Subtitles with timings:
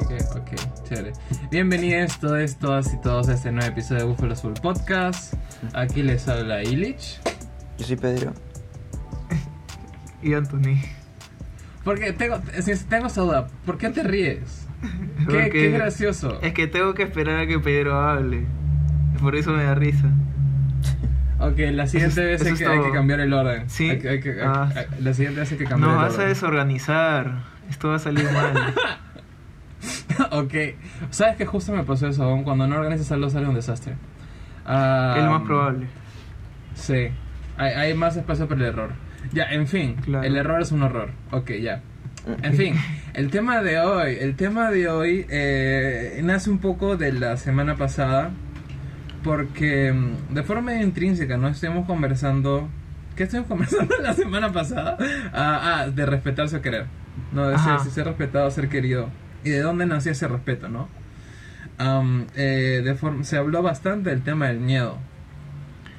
[0.00, 0.50] ok, ok,
[0.88, 1.12] chévere.
[1.50, 5.34] Bienvenidos todos, todas y todos a este nuevo episodio de Buffalo Soul Podcast.
[5.74, 7.20] Aquí les habla Illich.
[7.78, 8.32] Yo soy Pedro.
[10.22, 10.78] Y Anthony.
[11.84, 14.66] Porque tengo, si tengo esa duda, ¿por qué te ríes?
[15.28, 16.40] Qué, qué gracioso.
[16.42, 18.44] Es que tengo que esperar a que Pedro hable.
[19.20, 20.08] Por eso me da risa.
[21.38, 23.68] Ok, la siguiente Eso vez eso es que, hay que cambiar el orden.
[23.68, 23.90] Sí.
[23.90, 24.72] Hay que- hay que- hay- Ah.
[24.74, 26.28] hay- la siguiente vez hay que cambiar No el vas a orden.
[26.28, 27.42] desorganizar.
[27.68, 28.54] Esto va a salir mal.
[30.30, 30.54] ok,
[31.10, 33.94] sabes que justo me pasó eso, aún cuando no organizas algo sale un desastre.
[34.64, 35.86] Ah, es lo más probable.
[36.74, 37.08] Sí,
[37.56, 38.90] hay, hay más espacio para el error.
[39.32, 40.24] Ya, en fin, Claro.
[40.26, 41.10] el error es un horror.
[41.30, 41.80] Ok, ya.
[42.42, 42.74] En fin,
[43.14, 47.76] el tema de hoy, el tema de hoy eh, nace un poco de la semana
[47.76, 48.30] pasada,
[49.22, 51.46] porque mm, de forma intrínseca, ¿no?
[51.48, 52.68] Estuvimos conversando,
[53.14, 54.96] ¿qué estuvimos conversando la semana pasada?
[55.32, 56.86] Ah, ah, de respetarse o querer,
[57.32, 57.46] ¿no?
[57.48, 59.08] De ser, ser respetado, ser querido,
[59.44, 60.88] y de dónde nació ese respeto, ¿no?
[61.78, 64.98] Am, eh, de se habló bastante del tema del miedo,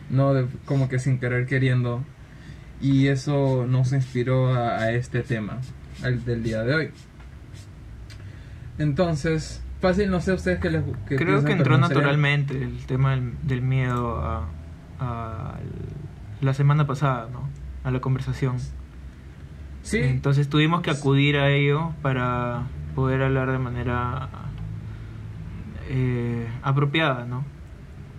[0.09, 0.33] ¿no?
[0.33, 2.03] De, como que sin querer queriendo,
[2.81, 5.59] y eso nos inspiró a, a este tema
[6.03, 6.91] al del día de hoy.
[8.77, 13.61] Entonces, fácil, no sé ustedes qué les Creo que entró naturalmente el tema del, del
[13.61, 14.47] miedo a,
[14.99, 15.55] a
[16.41, 17.49] la semana pasada, ¿no?
[17.83, 18.57] A la conversación.
[19.81, 22.63] Sí, Entonces tuvimos que acudir a ello para
[22.97, 24.27] poder hablar de manera
[25.89, 27.45] eh, apropiada, ¿no?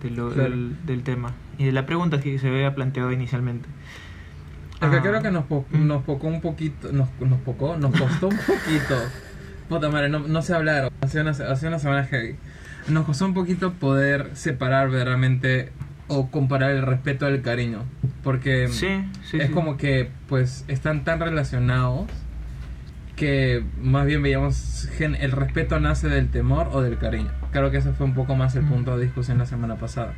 [0.01, 0.49] De lo- Claro.
[0.49, 3.67] del, del tema y de la pregunta que se había planteado inicialmente.
[4.79, 5.85] Porque Ah, creo que nos, po- mm.
[5.85, 8.95] nos pocó un poquito, nos, nos pocó, nos costó un poquito.
[9.67, 12.37] Puta madre, no, no sé hablar, hace una, hace una semana heavy.
[12.87, 15.73] Nos costó un poquito poder separar verdaderamente
[16.07, 17.83] o comparar el respeto al cariño.
[18.23, 18.87] Porque Sí,
[19.25, 19.37] sí.
[19.41, 19.53] es sí.
[19.53, 22.05] como que pues están tan relacionados
[23.19, 27.29] que más bien veíamos el respeto nace del temor o del cariño.
[27.51, 28.69] Creo que ese fue un poco más el Mm.
[28.69, 30.13] punto de discusión la semana pasada.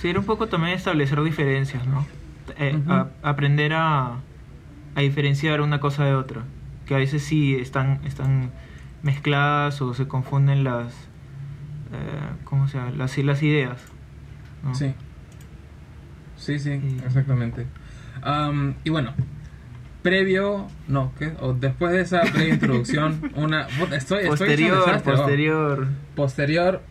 [0.00, 2.06] Sí, era un poco también establecer diferencias, ¿no?
[2.58, 2.92] Eh, Ujú.
[2.92, 4.16] a- aprender a,
[4.94, 6.42] a diferenciar una cosa de otra.
[6.84, 8.50] Que a veces sí están, están
[9.02, 10.92] mezcladas o se confunden las.
[11.92, 12.90] eh, ¿Cómo se llama?
[12.90, 13.78] Las, las ideas.
[14.62, 14.74] ¿no?
[14.74, 14.92] Sí.
[16.36, 17.66] Sí, sí, Y- exactamente.
[18.22, 19.12] Am, y bueno,
[20.04, 21.32] previo, no, ¿qué?
[21.40, 23.62] O después de esa previa introducción, una...
[23.90, 25.16] Estoy, estoy Posterior, desastre, oh.
[25.16, 25.86] posterior.
[26.14, 26.82] Posterior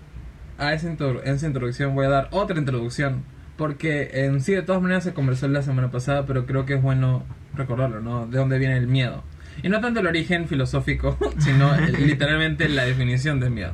[0.58, 0.90] a esa,
[1.24, 3.24] esa introducción voy a dar otra introducción.
[3.56, 6.82] Porque en sí, de todas maneras, se conversó la semana pasada, pero creo que es
[6.82, 8.26] bueno recordarlo, ¿no?
[8.26, 9.24] De dónde viene el miedo.
[9.62, 13.74] Y no tanto el origen filosófico, sino el- literalmente la definición del miedo.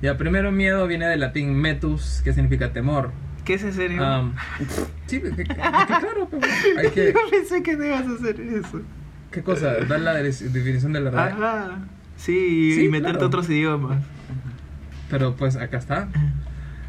[0.00, 3.10] Ya, primero miedo viene del latín metus, que significa temor.
[3.50, 4.06] ¿Qué es en serio?
[4.06, 4.32] Am,
[5.06, 6.46] sí, que, que- que- claro, pero
[6.78, 7.06] hay que...
[7.12, 8.80] Yo pensé que no ibas a hacer eso.
[9.32, 9.72] ¿Qué cosa?
[9.88, 11.32] Dar la de- definición de la verdad.
[11.32, 11.78] Ajá.
[12.16, 13.26] Sí, Sí, y meterte claro.
[13.26, 14.04] otros idiomas.
[15.10, 16.08] Pero pues acá está.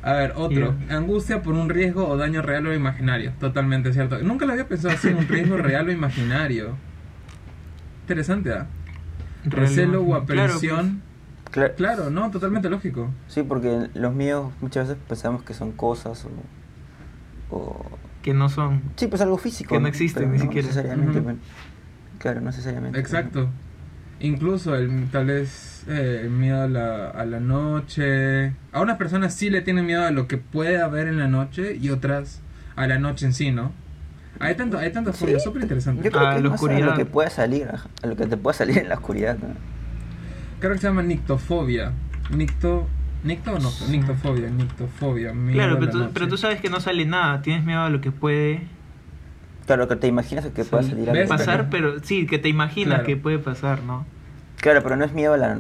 [0.04, 0.76] A ver, otro.
[0.92, 3.34] Angustia por un riesgo o daño real o imaginario.
[3.40, 4.20] Totalmente cierto.
[4.20, 6.76] Nunca lo había pensado así, un riesgo real o imaginario.
[8.04, 8.68] Interesante, ¿ah?
[9.46, 11.02] Recelo o Claro, aprensión.
[11.52, 13.10] Claro, Claro, no, totalmente lógico.
[13.28, 17.56] Sí, porque los miedos muchas veces pensamos que son cosas o...
[17.56, 18.82] o- pues, que no son.
[18.98, 19.74] Sí, pues algo físico.
[19.76, 20.68] Que no existen, ni no siquiera.
[20.68, 21.36] necesariamente, pues.
[22.20, 23.00] Claro, no necesariamente.
[23.00, 23.50] pues, Exacto.
[24.20, 28.54] Incluso el, tal vez eh, el miedo a la, a la noche.
[28.72, 31.76] A unas personas sí le tienen miedo a lo que puede haber en la noche
[31.76, 32.42] y otras
[32.76, 33.72] a la noche en sí, ¿no?
[34.40, 35.26] Hay tanto, hay tantas Sí.
[35.26, 36.06] formas súper interesantes.
[36.06, 36.86] Yo creo A que es la más a oscuridad.
[36.92, 39.38] lo que pueda salir, a lo que te pueda salir en la oscuridad.
[39.40, 39.48] ¿no?
[40.62, 41.92] Creo que se llama nictofobia.
[42.30, 42.88] Nicto.
[43.24, 43.70] ¿Nicto o no?
[43.90, 45.34] Nictofobia, nictofobia.
[45.34, 47.42] miedo Claro, pero tú, pero tú sabes que no sale nada.
[47.42, 48.62] Tienes miedo a lo que puede
[49.68, 51.28] Claro, que te imaginas que pueda Sí, salir algo.
[51.28, 53.04] pasar, pero sí, que te imaginas Claro.
[53.06, 54.06] que puede pasar, ¿no?
[54.60, 55.58] Claro, pero no es miedo a la,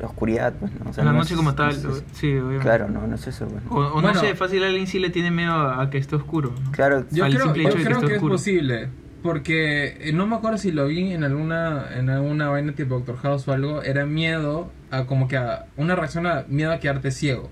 [0.00, 0.90] la oscuridad, pues, ¿no?
[0.90, 2.58] O sea, la no noche es- como no tal, es- o- sí, obviamente.
[2.62, 3.70] Claro, no, no es eso, pues, ¿no?
[3.70, 4.12] O, o Bueno.
[4.12, 6.52] no sé, fácil alguien sí le tiene miedo a, a que esté oscuro.
[6.64, 6.72] ¿no?
[6.72, 8.88] Claro, Yo creo, yo que que es posible.
[9.22, 13.18] Porque eh, no me acuerdo si lo vi en alguna en alguna vaina tipo Doctor
[13.18, 13.82] House o algo.
[13.82, 17.50] Era miedo a como que a una reacción a miedo a quedarte ciego.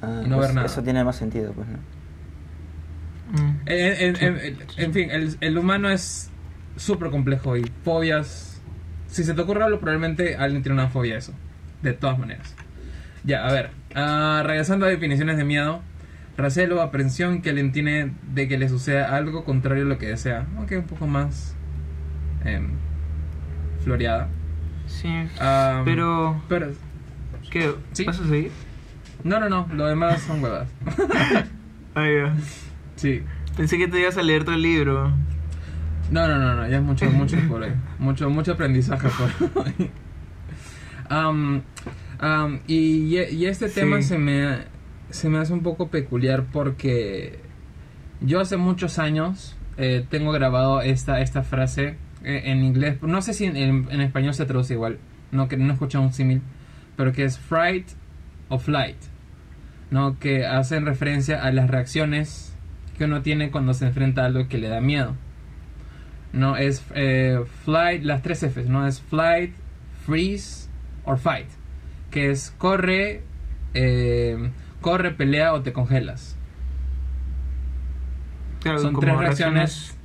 [0.00, 0.66] ah, y no pues, ver nada.
[0.66, 1.78] Eso tiene más sentido, pues, ¿no?
[3.32, 3.56] Mm.
[3.66, 6.30] En, en- en- en fin, el, el humano es
[6.76, 8.60] súper complejo y fobias.
[9.08, 11.32] Si se te ocurre algo, probablemente alguien tiene una fobia a eso.
[11.82, 12.54] De todas maneras.
[13.24, 13.70] Ya, a ver.
[13.96, 15.82] ah, regresando a definiciones de miedo.
[16.36, 20.46] Recelo, aprensión que alguien tiene de que le suceda algo contrario a lo que desea.
[20.56, 21.54] Aunque un poco más
[22.44, 22.68] em,
[23.82, 24.28] floreada.
[24.86, 25.08] Sí,
[25.40, 26.42] Am, pero...
[26.48, 26.72] pero-
[27.50, 27.72] ¿Qué?
[27.92, 28.04] ¿Sí?
[28.04, 28.50] ¿Vas a seguir?
[29.24, 29.68] no, no, no.
[29.74, 30.68] Lo demás son huevas.
[31.98, 32.34] Ah, ya.
[32.96, 33.22] sí.
[33.56, 35.10] Pensé que te ibas a leer todo el libro.
[36.10, 37.72] No, no, no, no, ya es mucho, mucho por ahí.
[37.98, 39.08] Mucho, mucho aprendizaje
[39.54, 39.90] por ahí.
[41.08, 41.62] Am,
[42.18, 43.76] Am, y, y este Sí.
[43.80, 44.58] tema se me,
[45.10, 47.38] se me hace un poco peculiar porque
[48.20, 53.02] yo hace muchos años eh, tengo grabado esta, esta frase eh, en inglés.
[53.02, 54.98] No sé si en, español se traduce igual.
[55.32, 56.42] No, que no un símil.
[56.96, 57.88] Pero que es fright
[58.48, 58.96] o flight.
[59.90, 60.18] ¿no?
[60.18, 62.54] Que hacen referencia a las reacciones
[62.98, 65.14] que uno tiene cuando se enfrenta a algo que le da miedo.
[66.32, 68.86] No es eh, flight, las tres Fs, ¿no?
[68.86, 69.54] Es flight,
[70.04, 70.68] freeze
[71.04, 71.46] or fight.
[72.10, 73.22] Que es corre,
[73.74, 74.50] eh,
[74.86, 76.36] corre, pelea o te congelas.
[78.62, 79.96] Claro, Son tres reacciones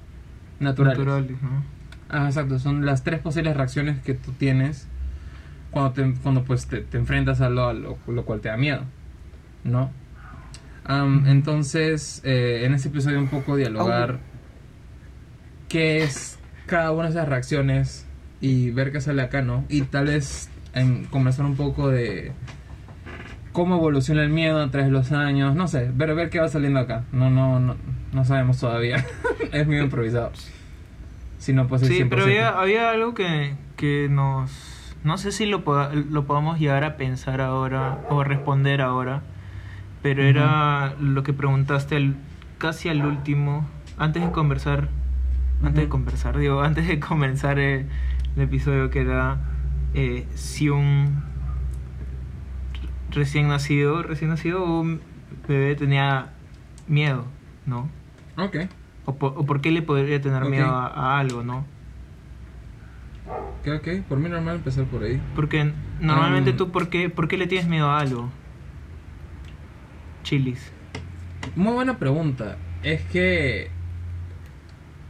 [0.59, 0.97] naturales.
[0.97, 1.63] naturales, ¿no?
[2.09, 4.87] Ah, exacto, son las tres posibles reacciones que tú tienes
[5.69, 8.57] cuando te, cuando pues te, te enfrentas a lo, a lo, lo cual te da
[8.57, 8.81] miedo,
[9.63, 9.91] ¿no?
[11.27, 14.17] Entonces, eh, en este episodio un poco dialogar
[15.69, 18.07] qué es cada una de esas reacciones
[18.41, 19.63] y ver qué sale acá, ¿no?
[19.69, 22.31] Y tal vez em, conversar un poco de
[23.51, 26.47] cómo evoluciona el miedo a través de los años, no sé, ver, ver qué va
[26.47, 27.03] saliendo acá.
[27.11, 27.75] No, no, no,
[28.13, 29.05] no sabemos todavía.
[29.51, 30.31] es muy improvisado.
[31.37, 32.09] Si no, pues el Sí, 100%.
[32.09, 34.95] pero había, había algo que, que nos...
[35.03, 39.21] No sé si lo, poda- lo podamos llegar a pensar ahora o responder ahora,
[40.03, 42.15] pero era lo que preguntaste al-
[42.59, 43.67] casi al último,
[43.97, 44.89] antes de conversar,
[45.63, 47.87] antes de conversar, digo, antes de comenzar el,
[48.35, 49.37] el episodio que era
[49.95, 51.23] eh, si un
[53.11, 55.01] recién nacido, recién nacido un
[55.47, 56.29] bebé tenía
[56.87, 57.25] miedo,
[57.65, 57.89] ¿no?
[58.37, 58.57] Ok.
[59.05, 61.65] O por, o por qué le podría tener miedo a, a algo, ¿no?
[63.61, 63.87] Ok, ok.
[64.07, 65.21] Por mí normal empezar por ahí.
[65.35, 68.29] Porque normalmente Um, tú, ¿por qué, ¿por qué le tienes miedo a algo?
[70.23, 70.71] Chilis.
[71.55, 72.57] Muy buena pregunta.
[72.83, 73.69] Es que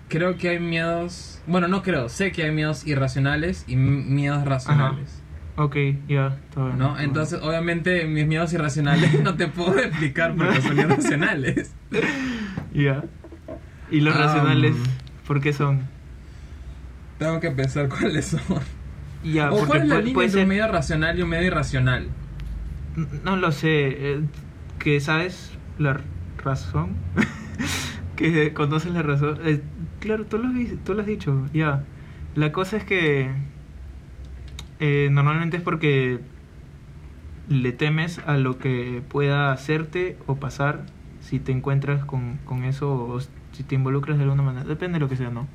[0.09, 1.41] creo que hay miedos.
[1.47, 2.09] Bueno, no creo.
[2.09, 5.21] Sé que hay miedos irracionales y miedos racionales.
[5.63, 5.75] Ok,
[6.07, 6.77] ya, bien.
[6.77, 6.99] ¿No?
[6.99, 11.73] Entonces, obviamente, mis miedos irracionales no te puedo explicar porque son irracionales.
[12.73, 13.03] Ya.
[13.91, 14.75] ¿Y los Um, racionales?
[15.27, 15.81] ¿Por qué son?
[17.19, 18.41] Tengo que pensar cuáles son.
[19.23, 21.47] Ya, o cuál es la puede, línea puede entre un medio racional y un medio
[21.47, 22.07] irracional.
[23.23, 23.89] No lo sé.
[23.89, 24.21] eh,
[24.79, 25.99] que sabes la
[26.43, 26.95] razón.
[28.15, 29.37] que conoces la razón.
[29.43, 29.61] Eh,
[29.99, 30.49] claro, tú lo,
[30.85, 31.83] tú lo has dicho, ya.
[32.35, 33.29] La cosa es que.
[34.81, 36.19] Eh, normalmente es porque
[37.49, 40.81] le temes a lo que pueda hacerte o pasar
[41.21, 43.19] si te encuentras con, con eso o
[43.51, 44.65] si te involucras de alguna manera.
[44.65, 45.47] Depende de lo que sea, ¿no?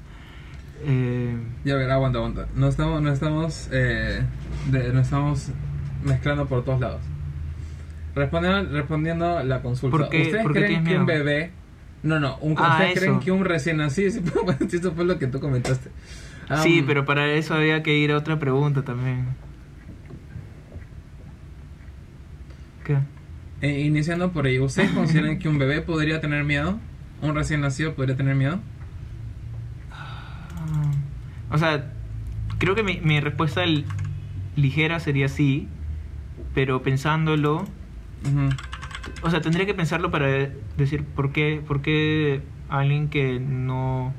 [0.85, 2.47] Eh, Ya ver, aguanta, aguanta.
[2.55, 4.23] No estamos, no estamos, eh,
[4.71, 5.51] de- no estamos
[6.05, 7.01] mezclando por todos lados.
[8.15, 9.97] Respondiendo, respondiendo la consulta.
[9.97, 11.51] ¿Por qué- ¿Ustedes por qué creen que un bebé...
[12.03, 13.21] No, no, un, Ah, ¿ustedes creen eso.
[13.25, 14.11] que un recién nacido...
[14.11, 15.91] Sí, bueno, sí, eso fue lo que tú comentaste.
[16.63, 19.27] Sí, pero para eso había que ir a otra pregunta también.
[22.85, 22.99] ¿Qué?
[23.63, 26.79] eh, iniciando por ahí, ¿ustedes consideran que un bebé podría tener miedo?
[27.23, 28.61] ¿Un recién nacido podría tener miedo?
[29.91, 30.93] Ah,
[31.51, 31.93] O sea,
[32.59, 33.63] creo que mi, mi respuesta
[34.57, 35.69] ligera sería sí,
[36.55, 37.65] pero pensándolo,
[39.23, 44.13] o sea, tendría que pensarlo para de- decir por qué, por qué alguien que no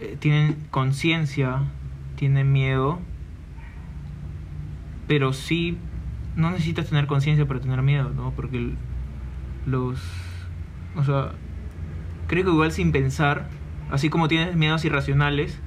[0.00, 1.62] eh, tiene conciencia
[2.16, 2.98] tiene miedo,
[5.06, 5.78] pero sí
[6.34, 8.32] no necesitas tener conciencia para tener miedo, ¿no?
[8.32, 8.72] Porque
[9.66, 10.00] los,
[10.96, 11.32] o sea,
[12.26, 13.48] creo que igual sin pensar,
[13.90, 15.58] así como tienes miedos irracionales,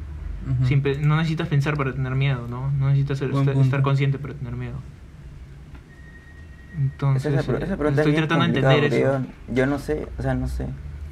[0.67, 2.71] sin pe- no necesitas pensar para tener miedo, ¿no?
[2.71, 4.79] No necesitas Buen estar, consciente para tener miedo.
[6.77, 8.97] Entonces, Esa, esa estoy es tratando de entender eso.
[9.47, 10.65] Yo, yo no sé, o sea, no sé.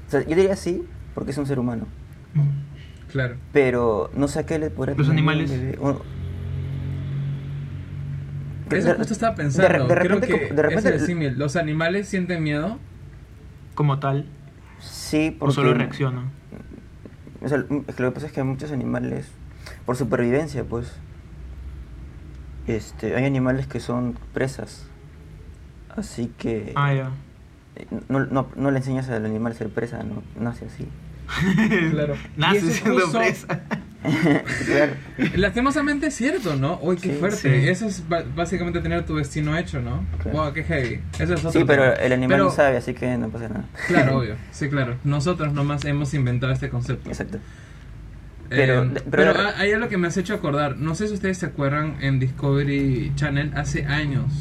[0.08, 0.84] O sea, yo diría sí,
[1.14, 1.86] porque es un ser humano.
[2.34, 2.67] Mm.
[3.12, 3.36] Claro.
[3.54, 5.52] Pero no sé a qué le podrá Los animales.
[5.80, 6.02] O-
[8.70, 9.70] Eso de- justo estaba de- pensando.
[9.88, 11.38] de Creo repente que de repente- es el símil.
[11.38, 12.80] ¿Los animales sienten miedo?
[13.76, 14.26] Como tal,
[14.80, 15.54] Sí, o porque...
[15.56, 15.72] solo.
[17.42, 19.32] O sea, es que lo que pasa es que muchos animales,
[19.86, 20.92] por supervivencia, pues,
[22.68, 24.88] este, hay animales que son presas.
[25.96, 27.12] Así que Ah, ya.
[27.76, 30.88] eh, no, no, no le enseñas al animal a ser presa, no nace así.
[31.92, 32.16] Claro.
[32.36, 33.48] Nace siendo justo- presa.
[34.66, 34.94] claro.
[35.36, 36.80] Lastimosamente es cierto, ¿no?
[36.82, 37.38] Uy, qué Sí, fuerte.
[37.38, 37.68] sí.
[37.70, 38.04] Eso es
[38.36, 40.06] básicamente tener tu destino hecho, ¿no?
[40.22, 40.38] Claro.
[40.44, 41.02] Wow, qué heavy.
[41.20, 41.94] Eso es otro Sí, pero tema.
[41.96, 43.66] el animal Pero- no sabe, así que no pasa nada.
[43.88, 44.36] Claro, obvio.
[44.52, 44.96] Sí, claro.
[45.04, 47.10] Nosotros nomás hemos inventado este concepto.
[47.10, 47.38] Exacto.
[47.38, 47.42] Eh,
[48.50, 50.78] Pero- pero pero- ah, hay algo que me has hecho acordar.
[50.78, 54.32] No sé si ustedes se acuerdan en Discovery Channel hace años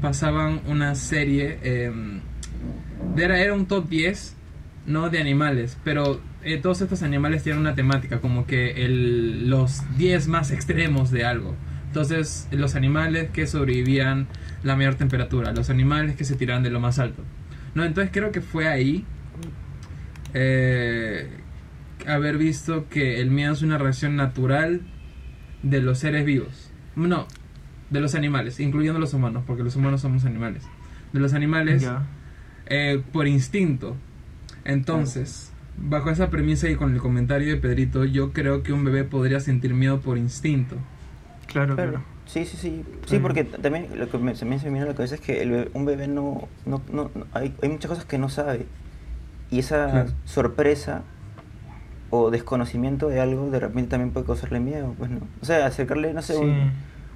[0.00, 1.58] pasaban una serie.
[1.62, 1.90] eh,
[3.16, 4.35] era, era un top 10,
[4.86, 9.82] no de animales, pero eh, todos estos animales tienen una temática, como que el, los
[9.98, 11.54] 10 más extremos de algo.
[11.86, 14.26] Entonces, los animales que sobrevivían
[14.62, 17.22] la mayor temperatura, los animales que se tiraban de lo más alto.
[17.74, 19.04] No, entonces creo que fue ahí
[20.34, 21.28] eh,
[22.06, 24.82] haber visto que el miedo es una reacción natural
[25.62, 26.70] de los seres vivos.
[26.94, 27.26] No,
[27.90, 30.64] de los animales, incluyendo los humanos, porque los humanos somos animales.
[31.12, 31.88] De los animales
[32.66, 33.96] eh, por instinto.
[34.66, 39.04] Entonces, bajo esa premisa y con el comentario de Pedrito, yo creo que un bebé
[39.04, 40.76] podría sentir miedo por instinto.
[41.46, 41.90] Claro, Claro.
[41.92, 42.04] claro.
[42.26, 42.82] Sí, sí, sí.
[43.02, 43.22] Sí, Claro.
[43.22, 45.70] porque también lo que me, se me viene a la cabeza es que el bebé-
[45.74, 46.48] un bebé no...
[46.66, 48.66] no, no, no- hay, hay muchas cosas que no sabe.
[49.50, 50.10] Y esa Claro.
[50.24, 51.02] sorpresa
[52.10, 55.20] o desconocimiento de algo de repente también puede causarle miedo, pues no.
[55.40, 56.40] O sea, acercarle, no sé, Sí.
[56.40, 56.72] un-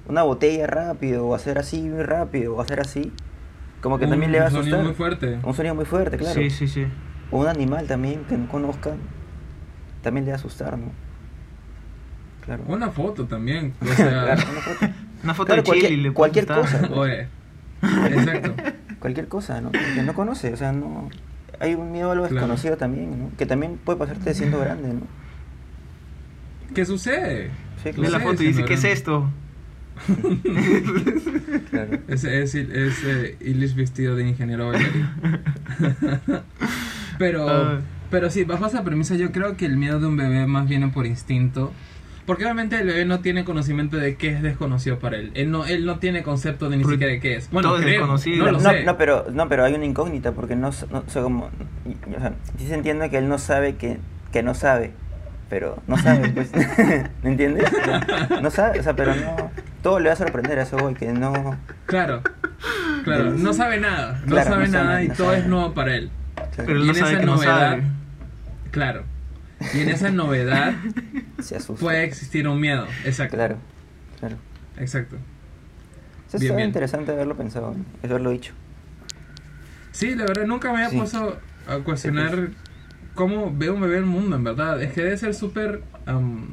[0.07, 3.11] una botella rápido o hacer así muy rápido o hacer así,
[3.81, 4.83] como que Un también le va a sonido asustar.
[4.85, 5.39] muy fuerte.
[5.43, 6.33] Un sonido muy fuerte, claro.
[6.33, 6.85] Sí, sí, sí.
[7.31, 8.91] O un animal también que no conozca,
[10.03, 10.91] también le va a asustar, ¿no?
[12.45, 12.63] Claro.
[12.67, 13.73] Una foto también.
[13.81, 13.95] O sea,
[14.35, 14.93] Claro, una foto.
[15.23, 16.79] Una foto Claro, de Chile cualquier- y le cualquier cosa.
[16.79, 16.91] gustar.
[16.97, 17.27] oye,
[17.83, 18.53] exacto.
[18.99, 19.71] cualquier cosa, ¿no?
[19.71, 21.09] Que no conoce, o sea, no...
[21.59, 22.33] Hay un miedo a lo Claro.
[22.35, 23.31] desconocido también, ¿no?
[23.37, 25.01] Que también puede pasarte siendo grande, ¿no?
[26.73, 27.51] ¿Qué sucede?
[27.83, 28.09] Sí, claro.
[28.13, 29.29] la foto y dice, ¿qué es esto?
[31.69, 31.99] claro.
[32.07, 35.07] Es, es, es eh, vestido de ingeniero bailarín.
[37.21, 37.79] Pero, Ah.
[38.09, 40.87] pero sí, bajo esa premisa yo creo que el miedo de un bebé más viene
[40.87, 41.71] por instinto.
[42.25, 45.31] Porque obviamente el bebé no tiene conocimiento de qué es desconocido para él.
[45.33, 47.49] Él no, él no tiene concepto de ni siquiera de qué es.
[47.51, 48.45] Bueno, todo es desconocido.
[48.45, 48.83] no No, lo no, sé.
[48.83, 52.33] no, pero, no, pero hay una incógnita porque no, no o sea, como, o sea,
[52.57, 53.97] sí se entiende que él no sabe que,
[54.31, 54.91] que no sabe,
[55.49, 56.51] pero no sabe, pues,
[57.23, 57.65] ¿me entiendes?
[58.41, 59.51] No sabe, o sea, pero no,
[59.81, 62.21] todo le va a sorprender a eso voy, que no, Claro,
[63.03, 65.39] claro, no sabe nada, no Claro, sabe no sabe, nada y no todo sabe.
[65.39, 66.11] es nuevo para él.
[66.51, 67.83] Claro, Pero él Y no en sabe esa que no novedad, sabe.
[68.71, 69.03] claro,
[69.73, 70.73] y en esa novedad
[71.39, 71.81] se asusta.
[71.81, 73.57] puede existir un miedo, exacto, Claro,
[74.19, 74.35] claro.
[74.77, 75.17] exacto.
[76.27, 76.67] Eso Bien, bien.
[76.69, 77.83] interesante haberlo pensado, ¿no?
[78.07, 78.53] haberlo dicho.
[79.91, 80.97] Sí, la verdad, nunca me había Sí.
[80.97, 82.49] puesto a cuestionar
[83.15, 84.81] cómo ve un bebé el mundo, en verdad.
[84.81, 86.47] Es que debe ser súper am,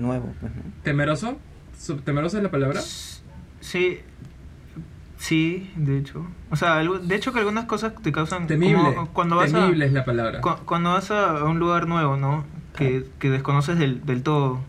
[0.00, 0.62] Nuevo, pues, ¿no?
[0.82, 1.38] temeroso.
[2.04, 2.80] ¿Temeroso es la palabra?
[3.60, 4.00] Sí,
[5.24, 6.26] sí, de hecho.
[6.50, 8.46] O sea, de hecho que algunas cosas te causan...
[8.46, 8.76] Temible.
[8.94, 10.40] como cuando vas Temible a, es la palabra.
[10.40, 12.44] cu- cuando vas a un lugar nuevo, ¿no?
[12.76, 14.60] Que, que desconoces del, del todo.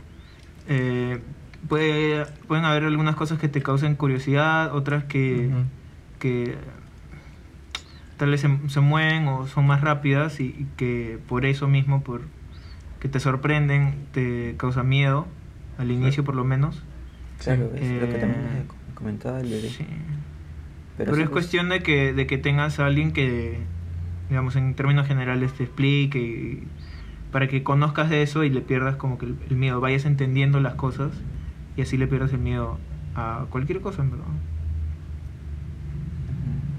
[0.67, 1.19] eh,
[1.67, 5.49] puede, pueden haber algunas cosas que te causen curiosidad, otras que,
[6.19, 6.55] que
[8.17, 12.01] tal vez se, se mueven o son más rápidas y, y que por eso mismo,
[12.03, 12.21] por
[12.99, 15.27] que te sorprenden, te causa miedo,
[15.77, 16.81] al inicio por lo menos.
[17.43, 19.67] Claro, es lo que también Eh, com- comentaba el bebé.
[19.69, 19.85] Sí.
[20.97, 23.69] Pero, Pero, sí, es pues, cuestión de que, de que tengas a alguien que,
[24.29, 26.67] digamos, en términos generales te explique y-
[27.31, 30.59] para que conozcas de eso y le pierdas como que el, el miedo, vayas entendiendo
[30.61, 31.11] las cosas
[31.75, 32.79] y así le pierdas el miedo
[33.15, 34.27] a cualquier cosa, en verdad.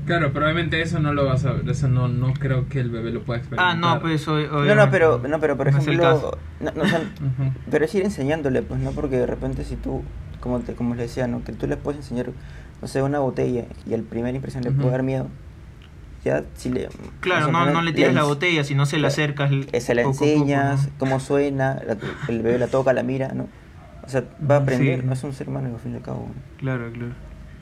[0.06, 1.68] Claro, probablemente eso no lo vas a ver.
[1.68, 3.96] Eso no, no creo que el bebé lo pueda Ah, experimentar.
[3.96, 6.38] no, pues No, no, pero, no, pero por no ejemplo, caso.
[6.60, 7.52] no, no, o sea, Ujú.
[7.70, 8.92] pero es ir enseñándole, pues, ¿no?
[8.92, 10.02] Porque de repente si tú,
[10.40, 11.42] como te, como les decía, ¿no?
[11.44, 12.26] Que tú le puedes enseñar,
[12.82, 15.28] no sé, una botella y al primera impresión le puede dar miedo,
[16.24, 16.88] ya si le...
[17.20, 19.50] Claro, o sea, no, no le tiras la botella, sino se la acercas.
[19.72, 20.92] eh, se la poco poco, enseñas, ¿no?
[20.98, 21.96] cómo suena, la-
[22.28, 23.48] el bebé la toca, la mira, ¿no?
[24.04, 25.06] O sea, va a aprender, sí.
[25.06, 26.28] no es un ser humano al fin y al cabo.
[26.28, 26.58] ¿no?
[26.58, 27.12] Claro, claro.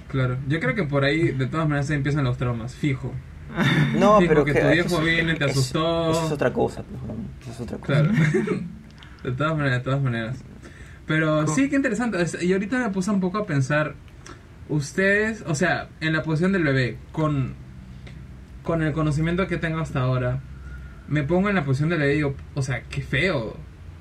[0.08, 3.12] Claro, yo creo que por ahí de todas maneras se empiezan los traumas, fijo.
[3.98, 6.10] No, Dijo pero que que tu es viejo viene, te asustó.
[6.10, 7.00] Eso es otra cosa, pues.
[7.42, 7.92] Eso es otra cosa.
[7.92, 8.10] Claro.
[9.24, 10.36] de todas maneras, de todas maneras.
[11.06, 12.20] Pero sí, qué interesante.
[12.20, 13.94] Es- Y ahorita me puse un poco a pensar,
[14.68, 17.54] ustedes, o sea, en la posición del bebé, con,
[18.62, 20.40] con el conocimiento que tengo hasta ahora,
[21.08, 23.56] me pongo en la posición del bebé y digo, o sea, qué feo,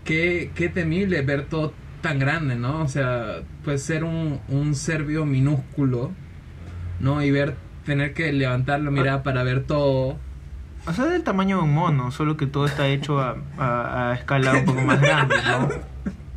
[0.06, 2.82] qué, qué temible ver todo tan grande, ¿no?
[2.82, 6.12] O sea, pues ser un, un ser vivo minúsculo,
[7.00, 7.22] ¿no?
[7.24, 7.56] Y ver,
[7.86, 10.18] tener que levantar la mirada para ver todo.
[10.86, 14.16] O sea, del tamaño de un mono, solo que todo está hecho a, a- a
[14.16, 15.70] escala un poco más grande, ¿no?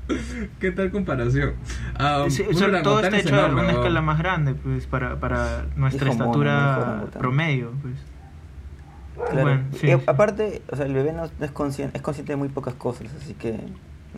[0.61, 1.55] ¿Qué tal comparación?
[1.99, 3.79] Ah, Sí, sea, todo está es hecho a enorme, una ¿no?
[3.81, 7.95] escala más grande, pues, para, para nuestra mono, estatura promedio, pues.
[9.31, 9.43] Claro.
[9.43, 10.05] Bueno, sí, y a- sí.
[10.07, 13.33] aparte, o sea, el bebé no, es consciente, es consciente de muy pocas cosas, así
[13.35, 13.59] que,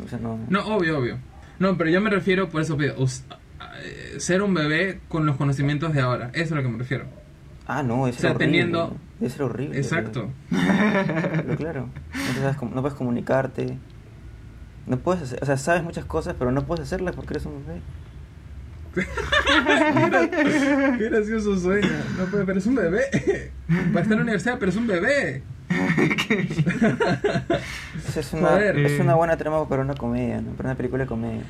[0.05, 0.39] o sea, no.
[0.49, 1.19] No, obvio, obvio.
[1.61, 3.23] No, pero yo me refiero, por eso pido, us-
[3.83, 6.31] eh, ser un bebé con los conocimientos de ahora.
[6.35, 7.05] Eso es a lo que me refiero.
[7.67, 8.47] Ah, no, es O sea, horrible.
[8.47, 8.97] teniendo-
[9.29, 9.77] ser horrible.
[9.79, 10.31] Exacto.
[10.51, 13.79] Pero claro, no, sabes no puedes comunicarte.
[14.89, 17.63] No puedes hacer, o sea, sabes muchas cosas, pero no puedes hacerlas porque eres un
[17.67, 17.81] bebé.
[20.99, 21.89] Qué gracioso suena.
[22.19, 23.53] No puede, pero es un bebé.
[23.71, 25.43] Va a estar en la universidad, pero es un bebé.
[28.17, 28.79] Es una, Joder.
[28.79, 29.01] es Eh.
[29.03, 30.53] una buena trama para una comedia, ¿no?
[30.53, 31.43] Para una película de comedia.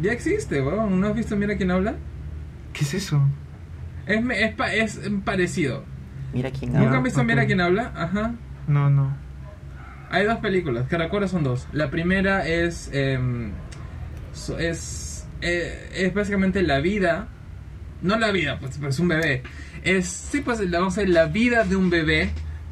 [0.00, 1.00] Ya existe, weón.
[1.00, 1.94] ¿No has visto Mira quién habla?
[2.72, 3.20] ¿Qué es eso?
[4.06, 5.84] Es, me- es, pa- es parecido.
[6.32, 6.78] Mira quién Ya.
[6.78, 6.98] ¿Nunca habla.
[6.98, 7.26] han visto ok.
[7.26, 7.92] Mira quién habla?
[7.96, 8.34] Ajá.
[8.68, 9.12] No, no.
[10.10, 11.66] Hay dos películas, que recuerdo son dos.
[11.72, 12.90] La primera es.
[14.32, 15.26] so- es.
[15.40, 17.28] eh, es básicamente la vida.
[18.02, 19.42] No la vida, pues, es un bebé.
[19.82, 20.06] Es.
[20.06, 22.30] Sí, pues vamos a decir, la vida de un bebé,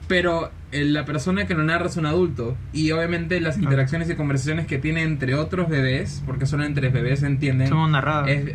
[0.09, 2.57] pero eh, la persona que lo narra es un adulto.
[2.73, 3.61] Y obviamente las Ah.
[3.63, 8.29] interacciones y conversaciones que tiene entre otros bebés, porque solo entre bebés entienden, Somos narradas.
[8.31, 8.55] es,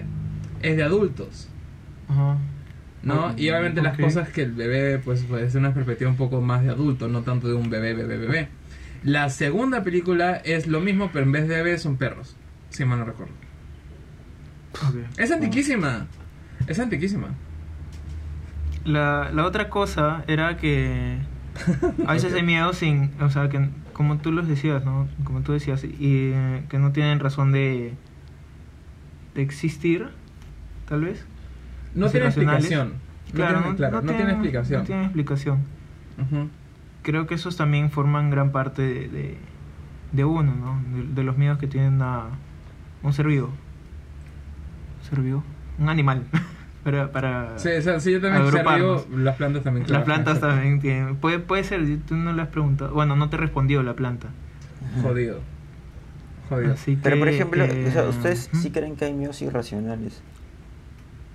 [0.61, 1.49] es de adultos.
[2.07, 2.37] Ajá.
[3.03, 3.27] ¿no?
[3.27, 3.39] Ok.
[3.39, 6.63] Y obviamente las cosas que el bebé, pues, puede ser una perspectiva un poco más
[6.63, 8.47] de adulto, no tanto de un bebé, bebé, bebé.
[9.03, 12.35] La segunda película es lo mismo, pero en vez de bebés son perros,
[12.69, 13.33] si mal no recuerdo.
[15.17, 16.07] Es antiquísima,
[16.67, 17.29] es antiquísima.
[18.85, 21.17] La, la otra cosa era que
[22.07, 25.07] a veces hay miedo sin, o sea, que como tú los decías, ¿no?
[25.23, 27.93] Como tú decías, y eh, que no tienen razón de,
[29.35, 30.09] de existir,
[30.87, 31.25] tal vez.
[31.93, 32.93] No tiene explicación.
[33.33, 34.79] No tiene, claro, no tiene explicación.
[34.81, 35.59] No tienen explicación.
[36.17, 36.49] Ujú.
[37.03, 39.37] Creo que esos también forman gran parte de, de,
[40.11, 40.81] de uno, ¿no?
[40.97, 42.25] De, de los miedos que tienen a
[43.03, 43.49] un ser vivo.
[45.09, 45.43] ¿Ser vivo?
[45.79, 46.23] Un animal.
[46.83, 49.01] para, para Sí, o sea, si yo también Agruparnos.
[49.03, 49.85] observo, las plantas también.
[49.89, 51.15] Las plantas también tienen.
[51.17, 52.93] Puede, puede ser, tú no le has preguntado.
[52.93, 54.27] Bueno, no te respondió la planta.
[55.01, 55.39] Jodido.
[56.49, 56.73] Jodido.
[56.73, 58.61] Así Pero por ejemplo, eh, o sea, ustedes ujú.
[58.61, 60.21] sí creen que hay miedos irracionales.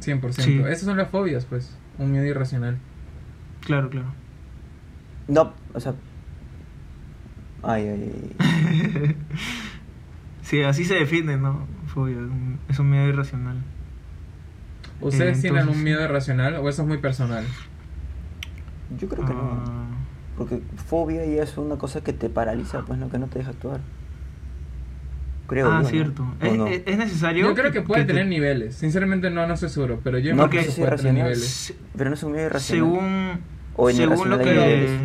[0.03, 0.33] 100%.
[0.33, 0.59] Sí.
[0.69, 1.77] Esas son las fobias, pues.
[1.99, 2.79] Un miedo irracional.
[3.65, 4.09] Claro, claro.
[5.29, 5.95] No, o sea.
[7.63, 9.17] Ay, ay, ay.
[10.43, 11.67] sí, así se define, ¿no?
[11.87, 12.17] Fobia.
[12.19, 13.57] un- Es un miedo irracional.
[15.01, 17.45] ¿Ustedes Eh, tienen entonces- un miedo irracional o eso es muy personal?
[18.99, 19.41] Yo creo que no.
[19.67, 19.87] Ah,
[20.39, 23.51] Porque fobia ya es una cosa que te paraliza, pues no, que no te deja
[23.51, 23.81] actuar.
[25.49, 26.23] Creo ah, yo, cierto.
[26.41, 26.67] ¿O ¿Es, no?
[26.67, 27.47] es- es necesario?
[27.49, 28.75] Yo creo que puede te- tener niveles.
[28.77, 31.75] Sinceramente no, no estoy seguro, pero yo No, creo que es puede tener niveles.
[31.97, 32.91] Pero no es un miedo irracional.
[32.95, 33.41] Según,
[33.77, 34.99] O en según lo que...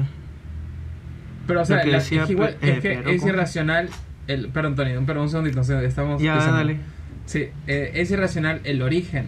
[1.47, 3.33] Pero o sea, Lo que la- decía, es, igual, eh, es que Pedro, es ¿cómo?
[3.33, 3.89] irracional
[4.27, 4.49] el...
[4.49, 6.21] Perdón, Tony, un- perdón, un segundito, un segundito, estamos...
[6.21, 6.57] Ya, pensando.
[6.57, 6.77] dale.
[7.25, 9.25] Sí, eh, es irracional el origen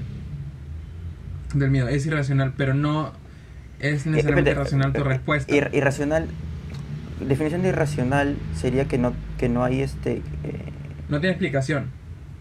[1.53, 3.13] del miedo, es irracional, pero no
[3.79, 5.53] es Eh, necesariamente espérate, irracional tu eh, respuesta.
[5.53, 6.27] ir- irracional.
[7.19, 10.17] Definición de irracional sería que no, que no hay este.
[10.17, 10.21] eh,
[11.09, 11.85] No tiene explicación,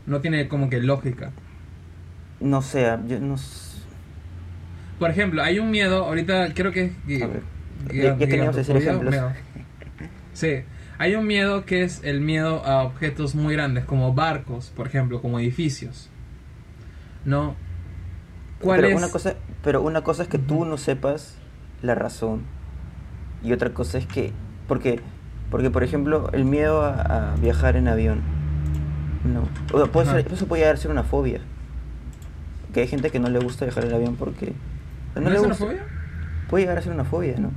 [0.06, 1.30] no tiene como que lógica.
[2.40, 3.34] no sé, yo no.
[3.34, 3.71] s-
[5.02, 7.22] Por ejemplo, hay un miedo, ahorita creo que es...
[7.22, 7.42] A ver,
[7.88, 9.10] que- gigantofobia, ejemplos.
[9.10, 9.32] miedo.
[10.32, 10.62] Sí,
[10.96, 15.20] hay un miedo que es el miedo a objetos muy grandes, como barcos, por ejemplo,
[15.20, 16.08] como edificios.
[17.24, 17.56] ¿No?
[18.60, 18.96] ¿Cuál pero es?
[18.96, 19.34] una cosa,
[19.64, 21.36] pero una cosa es que tú no sepas
[21.82, 22.42] la razón
[23.42, 24.30] y otra cosa es que
[24.68, 25.00] porque
[25.50, 28.20] porque por ejemplo el miedo a, a viajar en avión
[29.24, 30.22] no o sea, puede Ajá.
[30.22, 31.40] ser, eso puede llegar a ser una fobia
[32.72, 34.52] que hay gente que no le gusta viajar en avión porque
[35.14, 35.82] no, ¿No le es una fobia?
[36.48, 37.50] puede llegar a ser una fobia no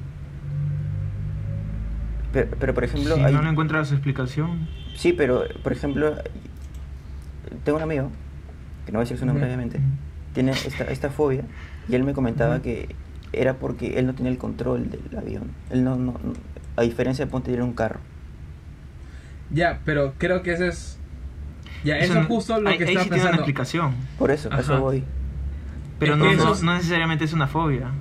[2.34, 4.68] pero, pero por ejemplo si hay no le encuentras explicación.
[4.96, 6.16] sí pero por ejemplo
[7.64, 8.10] tengo un amigo
[8.86, 9.80] que no voy a decir su nombre obviamente
[10.34, 11.44] tiene esta, esta fobia
[11.88, 12.94] y él me comentaba que
[13.32, 15.44] era porque él no tenía el control del avión.
[15.70, 16.34] Él no, no, no-
[16.78, 18.00] a diferencia de ponte en un carro.
[19.52, 20.98] Ya, pero creo que ese es...
[21.84, 23.36] Ya, eso, es justo lo que estaba sí tiene una pensando.
[23.38, 23.96] explicación.
[24.18, 25.04] Por eso, a eso voy.
[26.00, 27.92] Pero Es no, no, necesariamente es una fobia.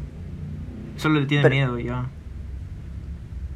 [0.96, 2.06] Solo le tiene Pero- miedo y ya.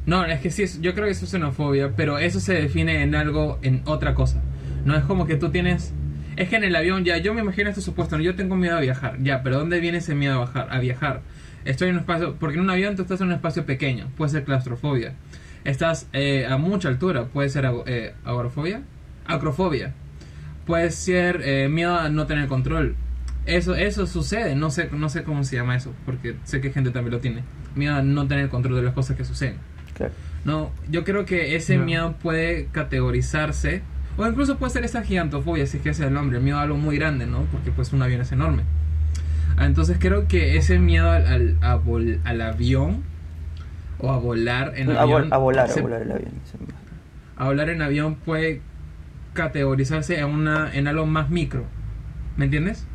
[0.05, 2.53] No, es que sí, es- yo creo que eso es una fobia, pero eso se
[2.53, 4.41] define en algo, en otra cosa.
[4.85, 5.93] No es como que tú tienes...
[6.35, 8.23] Es que en el avión, ya, yo me imagino este supuesto, ¿no?
[8.23, 11.21] yo tengo miedo a viajar, ya, pero ¿dónde viene ese miedo a, bajar, a viajar?
[11.65, 14.31] Estoy en un espacio, porque en un avión tú estás en un espacio pequeño, puede
[14.31, 15.13] ser claustrofobia.
[15.65, 18.81] Estás eh, a mucha altura, puede ser eh, agorafobia,
[19.27, 19.93] acrofobia.
[20.65, 22.95] Puede ser eh, miedo a no tener control.
[23.55, 26.91] Eso, eso sucede, no sé, no sé cómo se llama eso, porque sé que gente
[26.91, 27.43] también lo tiene.
[27.75, 29.55] Miedo a no tener control de las cosas que suceden.
[29.95, 30.13] Claro.
[30.45, 31.81] No, yo creo que ese Ya.
[31.83, 33.81] miedo puede categorizarse,
[34.17, 36.57] o incluso puede ser esa gigantofobia, si es que ese es el nombre, el miedo
[36.57, 37.43] a algo muy grande, ¿no?
[37.51, 38.63] Porque pues un avión es enorme.
[39.57, 43.03] Ah, Entonces creo que ese miedo al, al, a vol- al avión,
[43.99, 46.31] o a volar en a, vol- avión, a volar, se- a volar el avión.
[47.35, 48.61] a volar en avión puede
[49.33, 51.65] categorizarse en, una, en algo más micro.
[52.37, 52.85] ¿Me entiendes?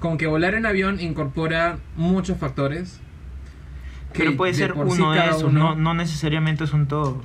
[0.00, 3.00] Como que volar en avión incorpora muchos factores.
[4.12, 7.16] que Pero puede de ser uno de esos, uno- no, no necesariamente son todos.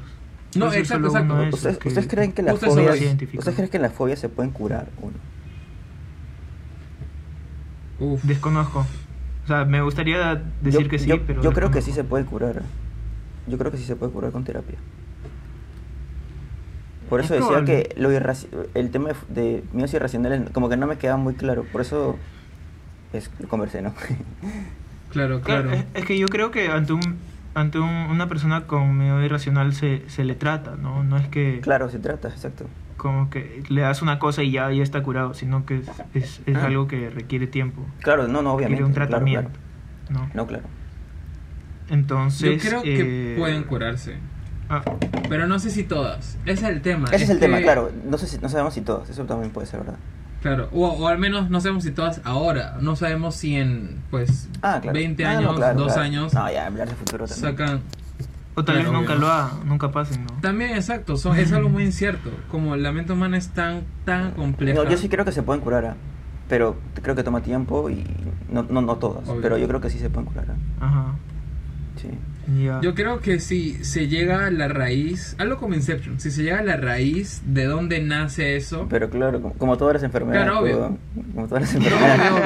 [0.55, 1.35] No, ser exacto, exacto.
[1.53, 2.95] ¿Ustedes, que- ustedes creen que las fobias.
[3.01, 5.11] ¿Ustedes creen que las fobias se pueden curar o
[7.99, 8.11] no?
[8.13, 8.23] Uf.
[8.23, 8.85] Desconozco.
[9.43, 11.41] O sea, me gustaría decir yo, que sí, yo- pero.
[11.41, 12.03] yo creo que sí desconozco.
[12.03, 12.61] se puede curar.
[13.47, 14.77] Yo creo que sí se puede curar con terapia.
[17.09, 17.89] Por eso Es decía probable.
[17.95, 18.09] que lo
[18.73, 21.65] el tema de, de miedos irracionales como que no me quedaba muy claro.
[21.71, 22.17] Por eso
[23.13, 23.93] es, conversé, ¿no?
[25.11, 25.71] Claro, Claro, claro.
[25.73, 27.17] Es, es que yo creo que ante un
[27.53, 31.03] ante un- una persona con miedo irracional se, se le trata, ¿no?
[31.03, 32.65] No es que claro, se trata, exacto.
[32.95, 36.41] como que le das una cosa y ya, ya está curado, sino que es, es,
[36.45, 36.67] es Ah.
[36.67, 38.81] algo que requiere tiempo, Claro, no, no, obviamente.
[38.81, 39.49] requiere un tratamiento,
[40.07, 40.27] claro.
[40.27, 40.31] ¿no?
[40.33, 40.63] No, claro.
[41.89, 42.63] Entonces...
[42.63, 44.15] Yo creo que eh, pueden curarse.
[44.69, 44.81] ah,
[45.27, 46.37] Pero no sé si todas.
[46.45, 47.09] Ese es el tema.
[47.11, 47.91] Ese es el tema, claro.
[48.09, 49.97] No, sé si, no sabemos si todos, eso también puede ser verdad.
[50.41, 52.77] Claro, o, o al menos no sabemos si todas ahora.
[52.81, 54.95] No sabemos si en, pues, Ah, claro.
[54.97, 56.01] 20 Ah, no, años, claro, 2 claro.
[56.01, 57.51] años, No, ya, hablar de futuro también.
[57.57, 57.81] sacan...
[58.55, 59.21] o tal Claro, vez nunca obvio.
[59.27, 60.33] lo hagan, nunca pasen, ¿no?
[60.41, 62.31] También, exacto, son, es algo muy incierto.
[62.49, 64.83] Como la mente humana es tan, tan compleja.
[64.83, 65.95] No, yo sí creo que se pueden curar, ¿ah?
[66.49, 68.03] pero creo que toma tiempo y
[68.51, 69.41] no, no, no todas, Obvio.
[69.41, 70.47] pero yo creo que sí se pueden curar.
[70.81, 70.85] ¿ah?
[70.85, 71.05] Ajá.
[72.01, 72.09] Sí.
[72.81, 76.59] Yo creo que si se llega a la raíz, algo como Inception, si se llega
[76.59, 80.43] a la raíz de dónde nace eso, Pero claro, como, como todas las enfermedades.
[80.49, 80.97] Claro, obvio.
[81.35, 82.31] Como todas las No, enfermedades.
[82.31, 82.43] obvio,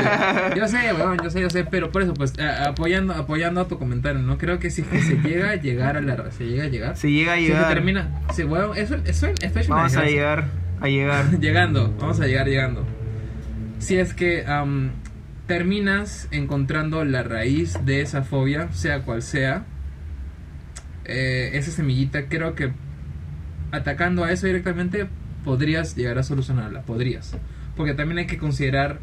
[0.50, 0.56] obvio.
[0.58, 3.68] Yo sé, weón, yo sé, yo sé, pero por eso, pues, a- apoyando, apoyando a
[3.68, 4.38] tu comentario, ¿no?
[4.38, 6.68] Creo que si es que se llega a llegar a la ra- se llega a
[6.68, 6.98] llegar.
[6.98, 7.74] Se llega a si es que llegar.
[7.74, 8.22] termina.
[8.34, 10.46] Sí, weón, eso, eso, esto es Vamos a llegar,
[10.82, 11.26] a llegar.
[11.40, 12.86] llegando, vamos a llegar llegando.
[13.80, 14.92] Si es que am,
[15.48, 19.66] terminas encontrando la raíz de esa fobia, sea cual sea,
[21.06, 22.72] eh, esa semillita, creo que
[23.72, 25.08] atacando a eso directamente
[25.44, 27.36] podrías llegar a solucionarla, podrías.
[27.76, 29.00] Porque también hay que considerar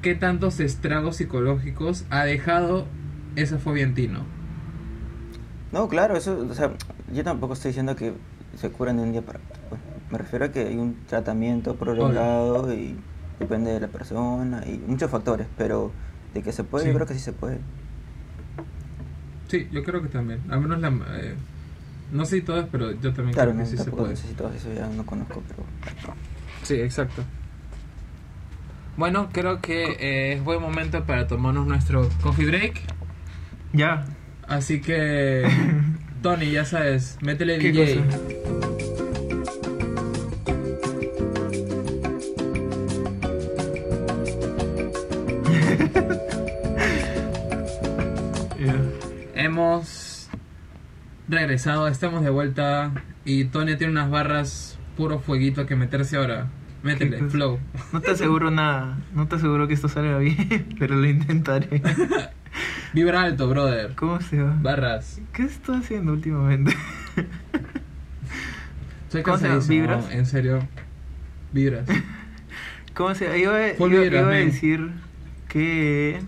[0.00, 2.86] qué tantos estragos psicológicos ha dejado
[3.36, 4.24] esa fobia en ti, ¿no?
[5.72, 6.72] No, claro, eso, o sea,
[7.12, 8.12] yo tampoco estoy diciendo que
[8.56, 9.78] se curan de un día para otro.
[10.10, 12.96] Me refiero a que hay un tratamiento prolongado y
[13.38, 15.90] depende de la persona y muchos factores, pero
[16.34, 16.90] de que se puede, Sí.
[16.90, 17.58] yo creo que sí se puede.
[19.52, 20.40] Sí, yo creo que también.
[20.48, 20.88] Al menos la...
[21.18, 21.34] eh,
[22.10, 24.08] no sé si todas, pero yo también Claro, creo no, que sí se puede.
[24.08, 25.62] necesito eso, ya no conozco, pero...
[26.62, 27.22] Sí, exacto.
[28.96, 32.80] Bueno, creo que eh, es buen momento para tomarnos nuestro coffee break.
[33.74, 34.06] Ya.
[34.48, 35.46] Así que,
[36.22, 37.96] Tony, ya sabes, métele ¿Qué DJ.
[38.04, 38.71] cosa?
[51.32, 52.92] Regresado, estamos de vuelta
[53.24, 56.46] y Tony tiene unas barras puro fueguito que meterse ahora.
[56.82, 57.58] Métele, flow.
[57.92, 61.80] No te aseguro nada, no te aseguro que esto salga bien, pero lo intentaré.
[62.92, 63.94] Vibra alto, brother.
[63.94, 64.54] ¿Cómo se va?
[64.60, 65.20] Barras.
[65.32, 66.74] ¿Qué estoy haciendo últimamente?
[69.10, 69.60] Soy ¿Cómo se llama?
[69.66, 70.10] ¿Vibras?
[70.10, 70.66] en serio.
[71.52, 71.86] Vibras.
[72.94, 74.90] ¿Cómo se Iba, a- Full iba- vibras, iba a decir
[75.48, 76.20] que...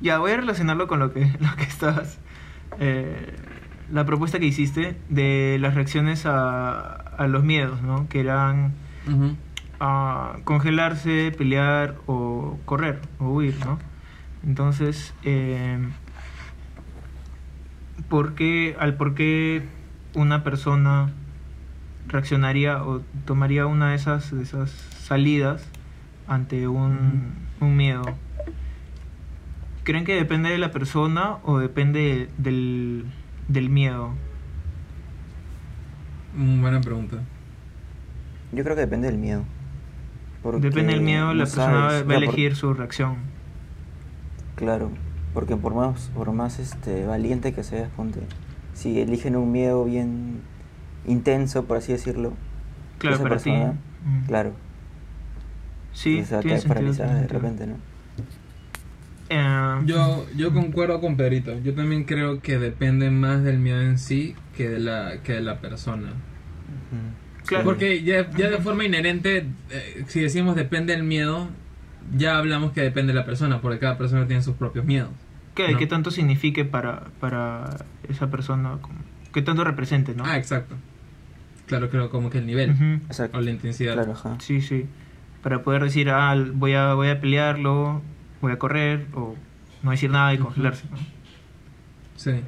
[0.00, 2.18] Ya, voy a relacionarlo con lo que, lo que estabas...
[2.80, 3.36] eh,
[3.92, 8.08] la propuesta que hiciste de las reacciones a, a los miedos, ¿no?
[8.08, 8.72] Que eran
[9.80, 13.78] a congelarse, pelear o correr o huir, ¿no?
[14.44, 15.78] Entonces, eh,
[18.08, 19.62] ¿por qué, al por qué
[20.14, 21.10] una persona
[22.08, 25.66] reaccionaría o tomaría una de esas, de esas salidas
[26.28, 28.04] ante un, un miedo?
[29.84, 33.06] ¿Creen que depende de la persona o depende del,
[33.48, 34.10] del miedo?
[36.36, 37.16] Mm, buena pregunta.
[38.52, 39.44] Yo creo que depende del miedo.
[40.58, 43.16] Depende del miedo, la persona sabes, va a por- elegir su reacción.
[44.54, 44.90] Claro,
[45.34, 48.20] porque por más, por más este, valiente que seas, ponte,
[48.74, 50.40] si eligen un miedo bien
[51.06, 52.32] intenso, por así decirlo,
[52.98, 54.26] Claro, esa para persona, Mm.
[54.26, 54.52] claro,
[55.92, 57.40] Sí, o sea, tiene cae sentido, paralizada tiene de sentido.
[57.40, 57.76] repente, ¿no?
[59.30, 61.58] Eh, Yo, yo concuerdo con Pedrito.
[61.62, 65.40] Yo también creo que depende más del miedo en sí que de la, que de
[65.40, 66.12] la persona.
[67.46, 67.64] Claro.
[67.64, 71.48] Porque ya, ya de forma inherente, eh, si decimos depende del miedo,
[72.16, 75.10] ya hablamos que depende de la persona, porque cada persona tiene sus propios miedos.
[75.54, 75.78] ¿Qué, ¿no?
[75.78, 78.78] qué tanto signifique para, para esa persona?
[79.32, 80.24] ¿Qué tanto represente, no?
[80.26, 80.74] Ah, exacto.
[81.66, 83.00] Claro, creo como que el nivel
[83.32, 83.94] o la intensidad.
[83.94, 84.38] Claro.
[84.40, 84.86] Sí, sí.
[85.40, 88.02] Para poder decir, ah, voy a, voy a pelearlo,
[88.40, 89.36] voy a correr, o
[89.82, 90.98] no decir nada y congelarse, ¿no?
[92.16, 92.42] Sí.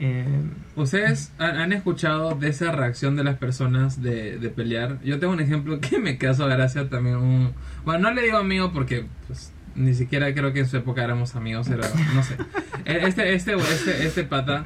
[0.00, 0.26] Eh,
[0.74, 4.98] ¿Ustedes han, escuchado de esa reacción de las personas de, de pelear?
[5.04, 7.16] Yo tengo un ejemplo que me causó gracia también.
[7.16, 7.52] Un,
[7.84, 11.36] bueno, no le digo amigo porque pues, ni siquiera creo que en su época éramos
[11.36, 12.36] amigos, era, no sé.
[12.84, 14.64] Eh, Este, este, este, este pata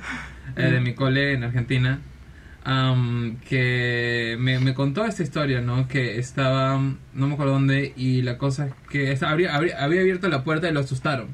[0.56, 2.00] eh, de mi cole en Argentina,
[2.68, 5.86] am, que me, me contó esta historia, ¿no?
[5.86, 6.76] Que estaba,
[7.14, 10.42] no me acuerdo dónde, y la cosa es que esta- habría- habría- había abierto la
[10.42, 11.28] puerta y lo asustaron.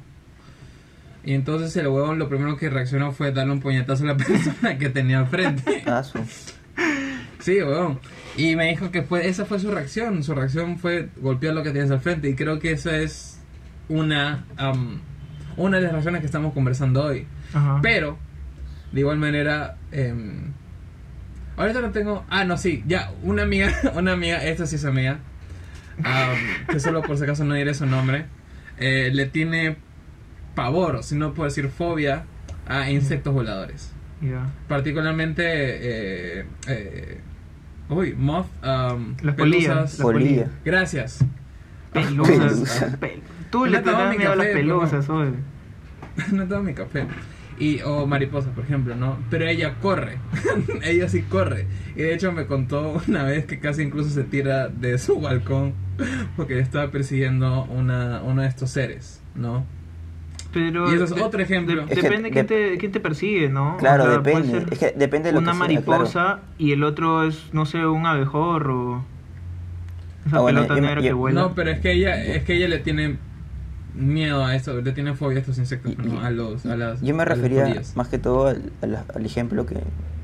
[1.25, 4.77] Y entonces el huevón lo primero que reaccionó fue darle un puñetazo a la persona
[4.77, 5.83] que tenía al frente.
[5.87, 6.03] Ah.
[7.39, 7.99] Sí, weón.
[8.37, 10.23] Y me dijo que fue, esa fue su reacción.
[10.23, 12.29] Su reacción fue golpear lo que tienes al frente.
[12.29, 13.41] Y creo que esa es
[13.89, 15.01] una, am,
[15.57, 17.27] una de las razones que estamos conversando hoy.
[17.55, 17.79] Ajá.
[17.83, 18.19] Pero,
[18.93, 20.53] de igual manera, em,
[21.57, 22.25] ahorita no tengo.
[22.31, 25.19] Ah, no, sí, ya, una amiga, una amiga, esta sí es amiga,
[26.05, 26.37] am,
[26.69, 28.27] que solo por si acaso no diré su nombre,
[28.79, 29.77] eh, le tiene
[30.55, 32.25] pavor, si no puedo decir fobia,
[32.67, 33.93] a insectos voladores.
[34.21, 34.47] Ya.
[34.69, 37.21] Particularmente, eh, eh,
[37.89, 39.69] uy, moth, am, Las pelusas.
[39.77, 40.29] Las Polilla.
[40.45, 40.49] polillas.
[40.65, 41.25] Gracias.
[41.93, 42.39] Pelusas.
[42.39, 42.99] Pelusa.
[43.01, 45.33] Pel- Tú le tomado tenés mi miedo a las café, pelusas, oye.
[46.33, 47.05] no tomo mi café.
[47.59, 49.19] Y, o mariposa, por ejemplo, ¿no?
[49.31, 50.19] Pero ella corre.
[50.83, 51.67] ella sí corre.
[51.95, 55.75] Y de hecho me contó una vez que casi incluso se tira de su balcón
[56.37, 59.65] porque estaba persiguiendo una, uno de estos seres, ¿no?
[60.53, 61.77] Pero Y eso es de- otro ejemplo.
[61.77, 63.77] de- Es que depende de- quién, te, quién te persigue, ¿no?
[63.79, 64.67] Claro, O sea, puede depende.
[64.75, 65.75] Es que depende de lo una que sea, claro.
[66.03, 69.05] mariposa y el otro es, no sé, un abejorro.
[70.27, 71.41] Esa Ah, bueno, pelota yo me- negra yo- que vuela.
[71.43, 73.17] No, pero es que ella, es que ella le tiene
[73.95, 76.21] miedo a esto, le tiene fobia a estos insectos, Y- ¿no?
[76.21, 79.77] a los, a las, Yo me refería más que todo al, al- al ejemplo que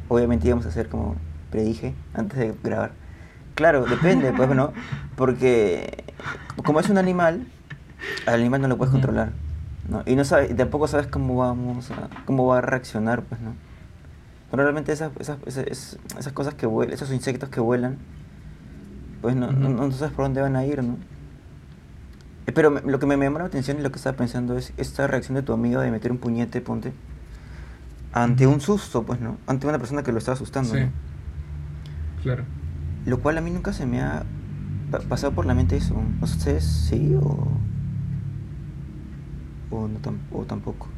[0.09, 1.16] obviamente íbamos a hacer como
[1.50, 2.92] predije antes de grabar.
[3.54, 4.72] Claro, depende, pues no,
[5.16, 6.04] porque
[6.64, 7.44] como es un animal,
[8.26, 9.33] al animal no lo puedes controlar,
[9.88, 10.02] ¿no?
[10.07, 13.54] Y no sabes, y tampoco sabes cómo vamos a, cómo va a reaccionar, pues no.
[14.50, 17.98] Probablemente esas, esas, esas, esas cosas que vuelan, esos insectos que vuelan,
[19.20, 20.96] pues no, no, no sabes por dónde van a ir, ¿no?
[22.48, 24.56] Eh, Pero me- lo que me, me llamó la atención y lo que estaba pensando
[24.56, 26.92] es esta reacción de tu amigo de meter un puñete, ponte,
[28.14, 29.37] ante un susto, pues, ¿no?
[29.46, 30.80] Ante una persona que lo estaba asustando, Sí.
[30.80, 30.90] ¿no?
[32.22, 32.44] Claro.
[33.04, 34.22] Lo cual a mí nunca se me ha
[34.90, 35.94] pa- pasado por la mente eso.
[36.22, 37.48] ¿A ustedes sí o,
[39.70, 40.88] o, no tam- o tampoco?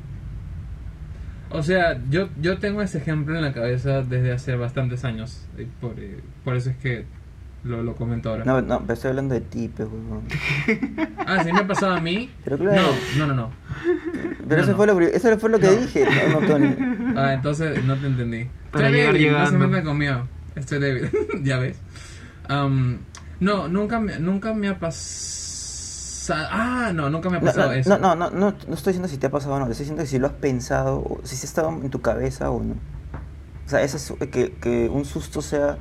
[1.51, 5.47] O sea, yo, yo tengo ese ejemplo en la cabeza desde hace bastantes años.
[5.59, 7.07] y por, eh, por eso es que
[7.65, 8.45] lo, lo comento ahora.
[8.45, 10.23] No, no, pero estoy hablando de ti, pues, huevón.
[11.27, 12.31] Ah, ¿sí me ha pasado a mí?
[12.45, 12.83] Pero claro.
[13.17, 13.51] No, no, no, no.
[14.49, 14.77] Pero No, eso, no.
[14.77, 15.73] Fue lo, eso fue lo que No.
[15.77, 16.77] dije, no, no, Tony.
[17.17, 18.49] Ah, entonces no te entendí.
[18.71, 19.69] Para Estoy llegar débil, no se llegando.
[19.69, 20.29] metan conmigo.
[20.57, 21.11] Estoy débil,
[21.45, 21.77] ya ves.
[22.49, 22.99] Am,
[23.41, 26.47] no, nunca me, nunca me ha pasado...
[26.51, 27.99] Ah, no, nunca me ha No, pasado no, eso.
[27.99, 30.05] no, no, no, no, no estoy diciendo si te ha pasado o no, estoy diciendo
[30.07, 32.75] si lo has pensado, o si se ha estado en tu cabeza o no.
[33.67, 35.79] O sea, ese su- que, que un susto sea,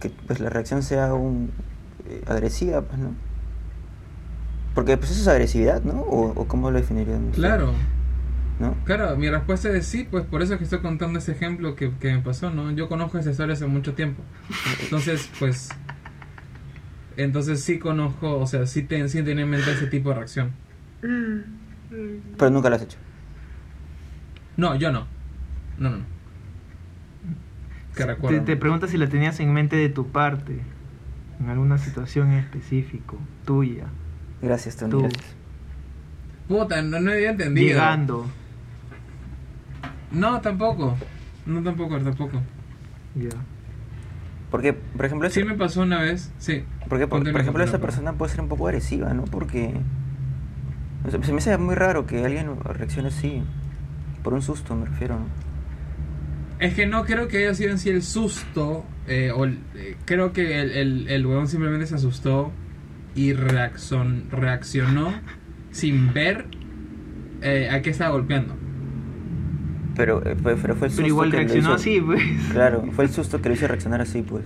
[0.00, 1.50] que pues la reacción sea un,
[2.08, 3.14] eh, agresiva, pues, ¿no?
[4.74, 6.00] Porque pues eso es agresividad, ¿no?
[6.02, 7.30] ¿O, o cómo lo definirían?
[7.30, 7.72] Claro,
[8.58, 8.74] ¿No?
[8.84, 11.90] claro, mi respuesta es sí, pues por eso es que estoy contando ese ejemplo que,
[11.92, 12.70] que me pasó, ¿no?
[12.70, 14.22] Yo conozco esa historia hace mucho tiempo.
[14.82, 15.68] Entonces, pues...
[17.18, 20.52] Entonces sí conozco, o sea, sí, ten, sí tenía en mente ese tipo de reacción.
[21.00, 22.98] Pero nunca lo has hecho.
[24.56, 25.06] No, yo no.
[25.78, 26.04] No, no, no.
[27.96, 30.60] Te, preguntas si la tenías en mente de tu parte,
[31.40, 33.86] en alguna situación en específico, tuya,
[34.42, 34.90] Gracias, Tony.
[34.90, 35.00] Tú.
[35.00, 35.34] Gracias.
[36.46, 37.68] Puta, no, no había entendido.
[37.68, 38.26] llegando.
[40.12, 40.96] No, tampoco.
[41.46, 42.42] No, tampoco, tampoco.
[43.14, 43.30] Ya.
[44.50, 46.64] Porque, por ejemplo, Sí ese- me pasó una vez, sí.
[46.88, 49.24] porque, por, por ejemplo, esa persona puede ser un poco agresiva, ¿no?
[49.24, 49.74] Porque
[51.06, 53.42] o sea, se me hace muy raro que alguien reaccione así.
[54.22, 55.26] Por un susto, me refiero, ¿no?
[56.58, 58.84] Es que no creo que haya sido en sí el susto.
[59.08, 62.50] eh, o el- eh, creo que el, el, el huevón simplemente se asustó
[63.14, 65.12] y reaccion- reaccionó
[65.70, 66.46] sin ver
[67.42, 68.56] eh, a qué estaba golpeando.
[69.94, 72.22] Pero, fue, pero fue el susto Pero igual que reaccionó hizo- así, pues.
[72.52, 74.44] Claro, fue el susto que lo hizo reaccionar así, pues.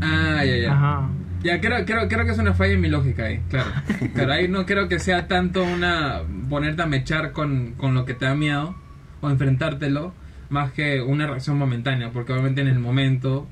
[0.00, 0.72] Ah, ya, ya.
[0.72, 1.08] Ajá.
[1.42, 3.70] Ya, creo, creo, creo que es una falla en mi lógica ahí, claro.
[4.14, 8.14] Claro, ahí no creo que sea tanto una ponerte a mechar con, con lo que
[8.14, 8.74] te da miedo
[9.20, 10.12] o enfrentártelo,
[10.50, 13.46] más que una reacción momentánea, porque obviamente en el momento,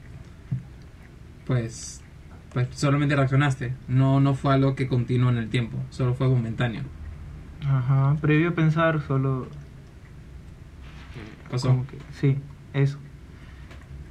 [1.47, 2.01] pues,
[2.53, 6.83] pues solamente reaccionaste, no, no fue algo que continuó en el tiempo, solo fue momentáneo.
[7.67, 8.17] Ajá.
[8.21, 9.49] Previo a pensar, solo.
[11.51, 11.85] Pasó.
[11.91, 12.39] que- sí,
[12.75, 12.99] eso.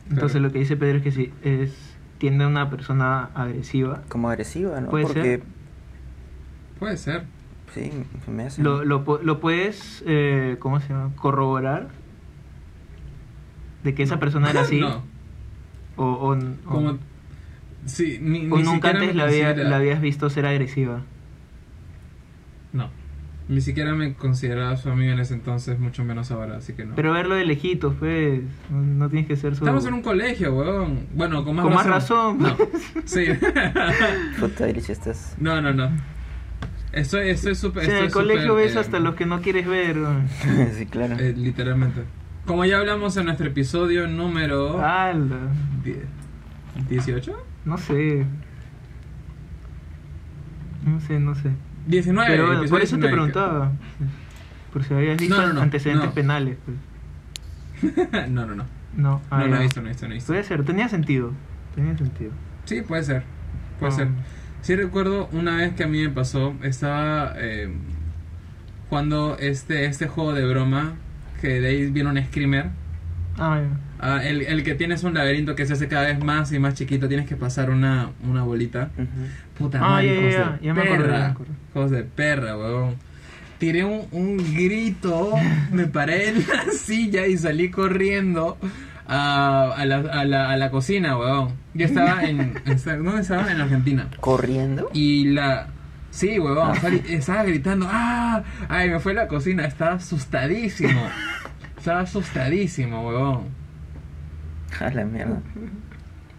[0.09, 0.47] Entonces Claro.
[0.47, 1.88] lo que dice Pedro es que si es
[2.19, 4.89] tiende a una persona agresiva, Como agresiva, ¿no?
[4.89, 5.43] Puede Porque, ser.
[6.77, 7.23] Puede ser.
[7.73, 7.91] sí,
[8.27, 8.61] me hace.
[8.61, 11.11] lo, lo, pu- lo puedes, eh, ¿cómo se llama?
[11.15, 11.87] Corroborar
[13.83, 14.79] de que esa persona era así.
[14.81, 15.01] No,
[15.97, 16.97] O, o, o- como...
[17.85, 21.01] Sí, ni, o ni nunca antes la, había- la habías visto ser agresiva.
[23.49, 26.85] No, ni siquiera me consideraba su amigo en ese entonces, mucho menos ahora, así que
[26.85, 26.95] no.
[26.95, 29.63] Pero verlo de lejitos, pues, no, no tienes que ser su...
[29.63, 31.07] Estamos en un colegio, weón.
[31.15, 32.39] Bueno, con más Con más razón.
[32.39, 32.57] razón.
[32.59, 33.01] No.
[33.05, 33.25] Sí.
[34.39, 35.35] Puta, estás.
[35.39, 35.89] no, no, no.
[36.91, 37.85] Estoy estoy súper.
[37.85, 39.95] Sí, en el colegio súper, ves eh, hasta los que no quieres ver.
[39.95, 40.21] ¿no?
[40.77, 41.17] sí, claro.
[41.19, 42.01] eh, literalmente.
[42.45, 45.37] como ya hablamos en nuestro episodio número ¡Hala!
[45.83, 46.05] die-
[46.87, 47.35] 18,
[47.65, 48.25] No sé.
[50.85, 51.51] No sé, no sé.
[51.89, 52.29] 19.
[52.29, 53.11] Pero bueno, por eso te 19.
[53.11, 53.71] preguntaba.
[54.71, 56.13] Por si habías visto No, no, no, antecedentes no.
[56.13, 56.57] penales.
[57.81, 57.97] Pues.
[58.29, 58.65] no, no, no.
[58.95, 60.31] No, ah, No, no he visto, no he visto, no he visto.
[60.33, 61.33] Puede ser, tenía sentido.
[61.75, 62.31] Tenía sentido.
[62.65, 63.23] Sí, puede ser.
[63.79, 63.95] Puede Ah.
[63.95, 64.07] ser.
[64.61, 67.69] Sí recuerdo una vez que a mí me pasó, estaba eh,
[68.89, 70.95] jugando este, este juego de broma,
[71.41, 72.69] que de ahí viene un screamer.
[73.39, 73.79] Ah, ya.
[74.01, 76.73] Ah, el, el que tienes un laberinto que se hace cada vez más y más
[76.75, 78.89] chiquito, tienes que pasar una, una bolita.
[78.97, 79.07] Ujú.
[79.57, 81.27] Puta Ah, madre, hijos ya, de ya, ya me acordé, me perra.
[81.27, 81.95] acordé.
[81.97, 82.95] De perra, weón.
[83.57, 85.33] Tiré un, un grito,
[85.71, 88.57] me paré en la silla y salí corriendo
[89.05, 91.53] a, a, la, a, la, a la cocina, weón.
[91.73, 92.39] Yo estaba en...
[92.65, 93.51] en- ¿Dónde estaba?
[93.51, 94.07] En Argentina.
[94.19, 94.89] Corriendo.
[94.93, 95.67] Y la...
[96.11, 98.41] Sí, huevón, salí- estaba gritando, ¡ah!
[98.67, 100.99] Ay, me fue a la cocina, estaba asustadísimo.
[101.79, 103.43] Estaba asustadísimo, huevón.
[104.79, 105.41] A la mierda.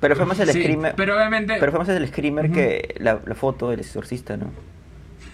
[0.01, 0.95] Pero fue más el Sí, screamer.
[0.97, 1.57] pero obviamente...
[1.59, 4.47] Pero fue más el screamer que la, la foto del exorcista, ¿no?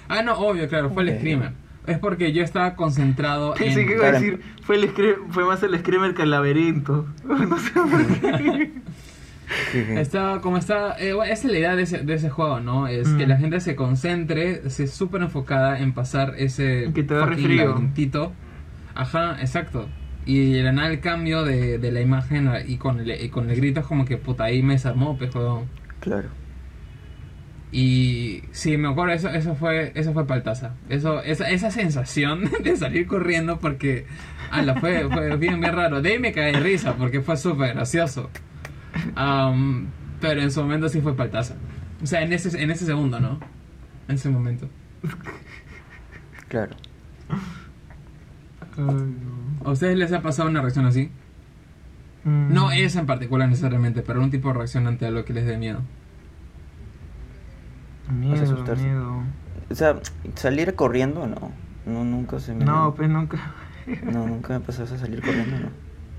[0.08, 1.52] Ah, no, obvio, claro, fue el screamer.
[1.86, 3.86] Es porque yo estaba concentrado Pensé en...
[3.86, 4.90] que iba a decir, fue, el
[5.30, 7.06] fue más el screamer que el laberinto.
[7.24, 8.70] No sé por qué.
[10.00, 12.88] Estaba, como está, eh, bueno, esa es la idea de ese, de ese juego, ¿no?
[12.88, 13.28] Es que Mm.
[13.28, 17.26] la gente se concentre, se súper enfocada en pasar ese Que te da.
[18.96, 19.88] Ajá, exacto.
[20.24, 23.56] Y de nada el cambio de, de la imagen y con, el, y con el
[23.56, 25.66] grito es como que puta ahí me desarmó, juego.
[26.00, 26.28] Claro.
[27.70, 30.74] Y sí, me acuerdo, eso, eso fue, eso fue paltaza.
[30.88, 34.06] Eso, esa, esa sensación de salir corriendo porque,
[34.50, 36.00] ala, fue, fue bien, bien raro.
[36.00, 38.30] De ahí me caí de risa porque fue súper gracioso.
[39.14, 39.88] Am,
[40.20, 41.54] pero en su momento sí fue paltaza.
[42.02, 43.40] O sea, en ese, en ese segundo, ¿no?
[44.08, 44.68] En ese momento.
[46.48, 46.76] Claro.
[48.78, 49.68] Ay, no.
[49.68, 51.10] ¿A ustedes les ha pasado una reacción así?
[52.24, 52.52] Mm.
[52.52, 55.56] No esa en particular necesariamente, pero un tipo de reacción ante algo que les dé
[55.58, 55.80] miedo.
[58.12, 58.84] Miedo, asustarse.
[58.84, 59.22] miedo.
[59.70, 59.96] O sea,
[60.34, 61.50] salir corriendo, no.
[61.86, 62.64] No, nunca se me.
[62.64, 63.38] No, pues nunca.
[64.12, 65.68] No, nunca me pasó eso, salir corriendo, no.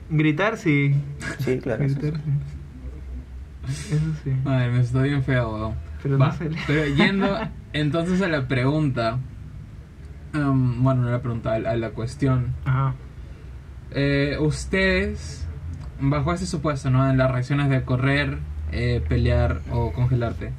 [0.09, 0.95] Gritar sí.
[1.39, 1.83] Sí, claro.
[1.83, 2.21] Gritar sí.
[3.67, 3.95] sí.
[3.95, 4.31] Eso sí.
[4.45, 5.73] Ay, me estoy bien feo, weón.
[6.01, 6.57] Pero Va, no sale.
[6.65, 7.37] pero yendo
[7.73, 9.19] entonces a la pregunta.
[10.33, 12.53] Am, bueno, no la pregunta, a la, cuestión.
[12.65, 12.95] Ajá.
[13.91, 15.47] Eh, ustedes,
[15.99, 17.09] bajo ese supuesto, ¿no?
[17.09, 18.39] En las reacciones de correr,
[18.71, 20.51] eh, pelear o congelarte,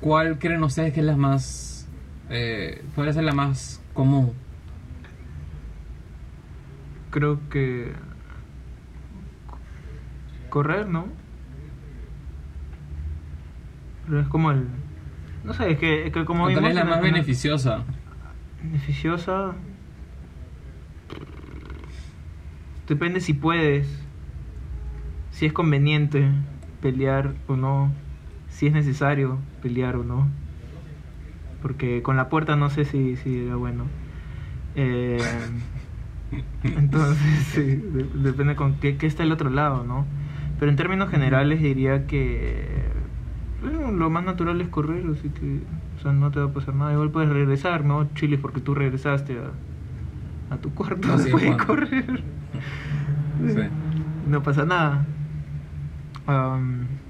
[0.00, 1.88] ¿cuál creen ustedes que es la más.
[2.30, 4.32] Eh, podría ser la más común?
[7.10, 7.92] Creo que.
[10.48, 11.06] Correr, ¿no?
[14.06, 14.66] Pero es como el.
[15.44, 17.84] No sé, es que, es que como ¿O tal vimos vez la más beneficiosa?
[18.62, 19.54] Beneficiosa.
[22.88, 23.86] Depende si puedes.
[25.30, 26.28] Si es conveniente
[26.80, 27.90] pelear o no.
[28.48, 30.28] Si es necesario pelear o no.
[31.62, 33.84] Porque con la puerta no sé si, si era bueno.
[34.74, 35.18] Eh,
[36.64, 40.06] entonces, sí, de- depende con qué, qué está el otro lado, ¿no?
[40.58, 42.66] Pero en términos generales diría que
[43.60, 45.60] bueno, lo más natural es correr, así que
[46.02, 46.92] o sea, no te va a pasar nada.
[46.92, 48.08] Igual puedes regresar, ¿no?
[48.16, 51.66] Chiles, porque tú regresaste a, a tu cuarto Así es, después de Juan.
[51.66, 52.22] correr.
[53.38, 53.60] Sí.
[54.28, 55.04] No pasa nada.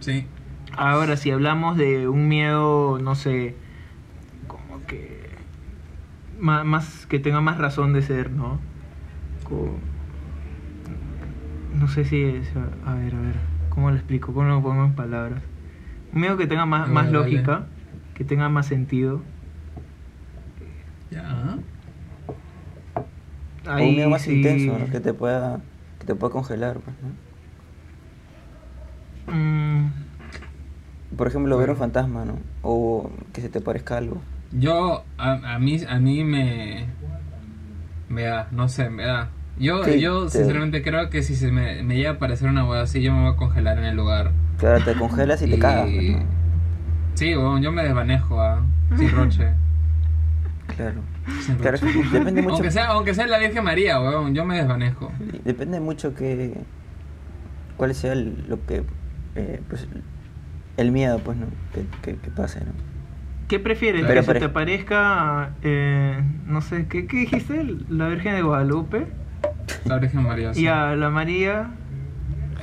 [0.00, 0.26] Sí.
[0.76, 3.54] Ahora, si hablamos de un miedo, no sé,
[4.46, 5.28] como que
[6.40, 8.58] ma- más, que tenga más razón de ser, ¿no?
[11.78, 12.48] No sé si es,
[12.86, 13.34] a ver, a ver,
[13.70, 14.32] ¿cómo lo explico?
[14.32, 15.42] ¿Cómo lo pongo en palabras?
[16.14, 17.71] Un miedo que tenga más, más dale.
[18.14, 19.20] Que tenga más sentido.
[21.10, 21.58] Ya.
[23.66, 24.90] O un miedo más sí- intenso, ¿no?
[24.90, 25.60] Que te pueda,
[26.00, 27.08] que te pueda congelar, pues, ¿no?
[29.34, 29.92] Mm,
[31.16, 32.38] Por ejemplo, ver un fantasma, ¿no?
[32.62, 34.20] O que se te parezca algo.
[34.52, 36.86] Yo, a, a mí, a mí me,
[38.08, 39.30] me da, no sé, me da.
[39.58, 42.64] Yo, Sí, yo te- sinceramente creo que si se me, me llega a aparecer una
[42.68, 44.32] hueá así, yo me voy a congelar en el lugar.
[44.58, 46.41] Claro, te congelas y te cagas, pues, ¿no?
[47.14, 48.62] Sí, weón, yo me desvanejo, ah,
[48.96, 49.48] sin roche.
[50.76, 51.00] Claro.
[51.42, 52.02] sin Claro, roche.
[52.12, 52.54] depende mucho.
[52.54, 55.12] Aunque sea, aunque sea la Virgen María, weón, yo me desvanejo.
[55.44, 56.54] Depende mucho que
[57.76, 58.82] cuál sea el- lo que
[59.34, 59.86] eh, pues
[60.76, 62.72] el miedo pues no que, que, que pase no
[63.48, 64.04] ¿Qué prefieres?
[64.06, 67.66] Pero ¿Que se te parezca, eh, no sé, ¿qué, qué dijiste?
[67.90, 69.06] ¿La Virgen de Guadalupe?
[69.84, 70.54] La Virgen María.
[70.54, 70.62] sí.
[70.62, 71.70] Y a la María.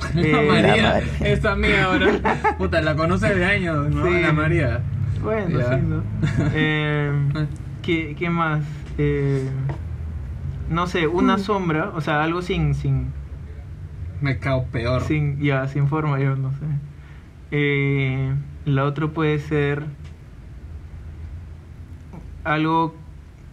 [0.14, 2.08] La María, La esta mía ahora.
[2.58, 4.06] Puta, la conoces de años, ¿no?
[4.06, 4.20] Sí.
[4.22, 4.80] La María.
[5.22, 5.76] Bueno, Ya.
[5.78, 6.02] sí, ¿no?
[6.54, 7.12] Eh,
[7.82, 8.64] ¿qué, qué más?
[8.98, 9.48] Eh,
[10.68, 13.12] no sé, una sombra, o sea, algo sin, sin,
[14.20, 15.02] Me cago peor.
[15.02, 16.64] sin, ya, sin forma, yo no sé.
[17.50, 18.32] Eh,
[18.64, 19.84] la otra puede ser
[22.44, 22.94] algo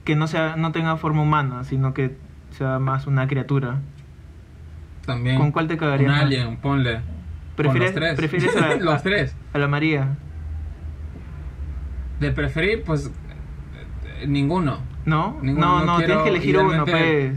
[0.06, 2.16] que no sea, no tenga forma humana, sino que
[2.52, 3.80] sea más una criatura.
[5.08, 5.38] También.
[5.38, 6.24] ¿Con cuál te cagarías Un más?
[6.26, 7.00] alien, ponle.
[7.56, 8.30] ¿Prefieres, Con los tres.
[8.30, 9.36] prefieres a, la- los tres.
[9.54, 10.10] a la María?
[12.20, 13.12] De preferir, pues.
[14.28, 14.80] Ninguno.
[15.06, 15.40] ¿No?
[15.42, 17.34] Ninguno, no, no tienes que elegir uno, pues.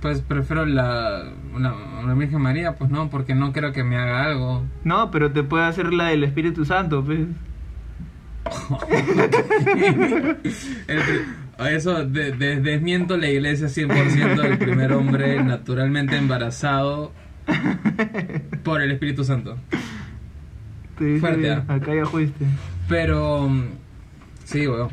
[0.00, 1.24] Pues prefiero la.
[1.54, 1.72] Una,
[2.02, 4.64] una Virgen María, pues no, porque no creo que me haga algo.
[4.84, 7.20] No, pero te puede hacer la del Espíritu Santo, pues.
[10.88, 11.00] El
[11.66, 17.12] eso de- de- desmiento la iglesia 100% el primer hombre naturalmente embarazado
[18.62, 19.56] por el Espíritu Santo.
[20.98, 21.64] Te Fuerte, ¿ah?
[21.68, 22.44] acá ya fuiste.
[22.88, 23.50] Pero.
[24.44, 24.88] Sí, weón.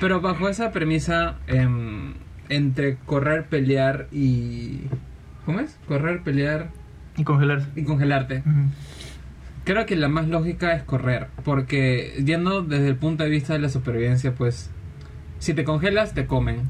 [0.00, 2.14] Pero bajo esa premisa, em,
[2.48, 4.82] entre correr, pelear y.
[5.46, 5.78] ¿Cómo es?
[5.88, 6.70] Correr, pelear
[7.16, 7.68] Y congelarse.
[7.76, 8.42] y congelarte.
[9.64, 11.28] Creo que la más lógica es correr.
[11.44, 14.70] Porque yendo desde el punto de vista de la supervivencia, pues.
[15.38, 16.62] Si te congelas, te comen.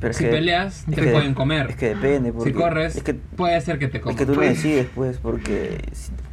[0.00, 1.70] Pero es Si que- peleas, es te que- pueden comer.
[1.70, 2.32] Es que depende.
[2.32, 4.16] Porque si corres, es que, puede ser que te es coman.
[4.18, 5.80] que tú lo Pues- decides, pues, porque,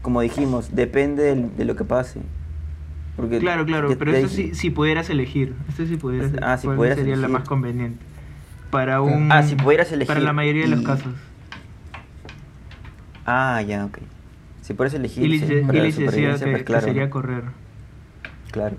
[0.02, 2.20] como dijimos, depende de lo que pase.
[3.16, 5.54] Porque Claro, claro, pero eso sí, si pudieras elegir.
[5.70, 8.04] Este si pudieras Ah, si ¿cuál pudieras sería la más conveniente.
[8.72, 9.32] Para un...
[9.32, 10.08] Ah, si pudieras elegir.
[10.08, 11.14] Para la mayoría de los y- casos.
[13.26, 14.00] Ah, ya, ok.
[14.62, 15.24] Si puedes elegir.
[15.40, 17.10] Sí, para la Illich decía que, pues, que claro, sería ¿no?
[17.12, 17.44] correr.
[18.52, 18.76] Claro.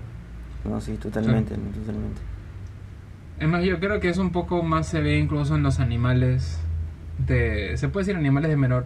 [0.65, 2.21] No, sí, totalmente, no, totalmente.
[3.39, 6.59] Es más, yo creo que eso un poco más se ve incluso en los animales
[7.17, 7.75] de...
[7.77, 8.85] ¿Se puede decir animales de menor,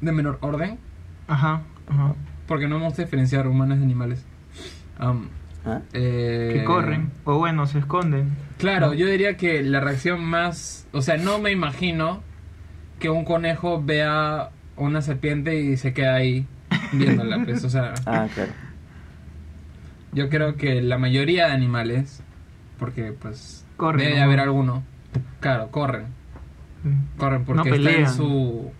[0.00, 0.78] de menor orden?
[1.28, 2.14] Ajá, ajá.
[2.46, 4.24] Porque no vamos a diferenciar humanos de animales.
[4.98, 5.14] ¿Ah?
[5.92, 7.10] eh, Que corren.
[7.24, 8.30] O bueno, se esconden.
[8.58, 8.94] Claro, ¿no?
[8.94, 10.86] yo diría que la reacción más...
[10.92, 12.22] O sea, no me imagino
[12.98, 16.46] que un conejo vea una serpiente y se queda ahí
[16.92, 17.42] viéndola.
[17.44, 18.52] Pues, o sea, Ah, claro.
[20.12, 22.22] yo creo que la mayoría de animales,
[22.78, 24.82] porque pues Corren, debe haber alguno,
[25.40, 26.06] claro, corren.
[26.82, 26.90] Sí.
[27.18, 28.14] Corren porque No están en pelean.
[28.14, 28.70] su...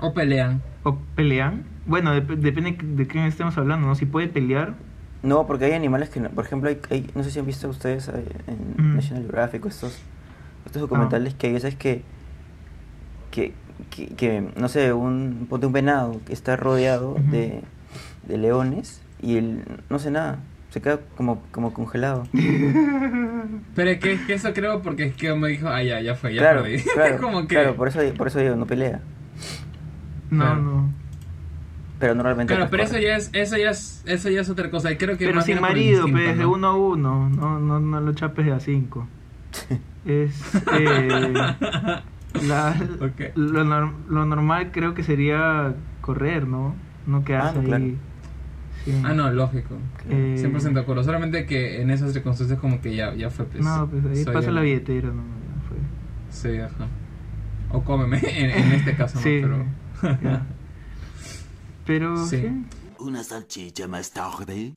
[0.00, 0.62] O pelean.
[0.84, 1.64] ¿O pelean?
[1.86, 3.94] Bueno, dep- depende de quién estemos hablando, ¿no?
[3.94, 4.74] Si puede pelear.
[5.22, 7.68] No, porque hay animales que, no- por ejemplo, hay, hay- no sé si han visto
[7.68, 8.94] ustedes eh, en Mm.
[8.96, 10.62] National Geographic estos, Ah.
[10.66, 12.02] estos documentales que hay veces que,
[13.30, 13.52] que,
[13.90, 17.62] que, que, no sé, un, ponte un venado que está rodeado de,
[18.26, 20.38] de leones y él no hace nada,
[20.70, 22.24] se queda como, como congelado.
[23.74, 26.14] Pero es que, es que eso creo porque es que me dijo, ah, ya, ya
[26.14, 26.82] fue, ya claro, perdí.
[26.94, 27.48] claro, Como que...
[27.48, 29.00] claro, por eso, por eso digo, no pelea.
[30.30, 30.62] No, Claro.
[30.62, 30.90] no.
[31.98, 32.54] Pero normalmente...
[32.54, 34.90] Claro, pero eso ya es, eso ya es, eso ya es otra cosa.
[34.90, 36.50] Y creo que Pero sin marido, instinto, pues, de ¿no?
[36.52, 37.28] uno a uno.
[37.28, 39.06] No, no, no lo chapes de a cinco.
[40.06, 40.40] Es.
[40.78, 41.08] eh,
[42.46, 42.74] la-
[43.34, 43.64] lo,
[44.08, 46.74] lo normal creo que sería correr, ¿no?
[47.06, 47.98] No quedarse Ah, no, ahí.
[49.04, 49.76] Ah, no, lógico.
[50.08, 51.04] Eh, 100% de acuerdo.
[51.04, 53.44] Solamente que en esas circunstancias como que ya, ya fue.
[53.44, 55.76] Pues, No, pues ahí soy pasa el- la billetera, no, ya fue.
[56.30, 56.86] Sí, ajá.
[57.72, 59.64] O cómeme, en, en este caso no, Sí, pero...
[60.22, 60.46] ya.
[61.86, 62.38] Pero Sí.
[62.38, 62.48] sí.
[62.98, 64.74] Una salchicha más tarde.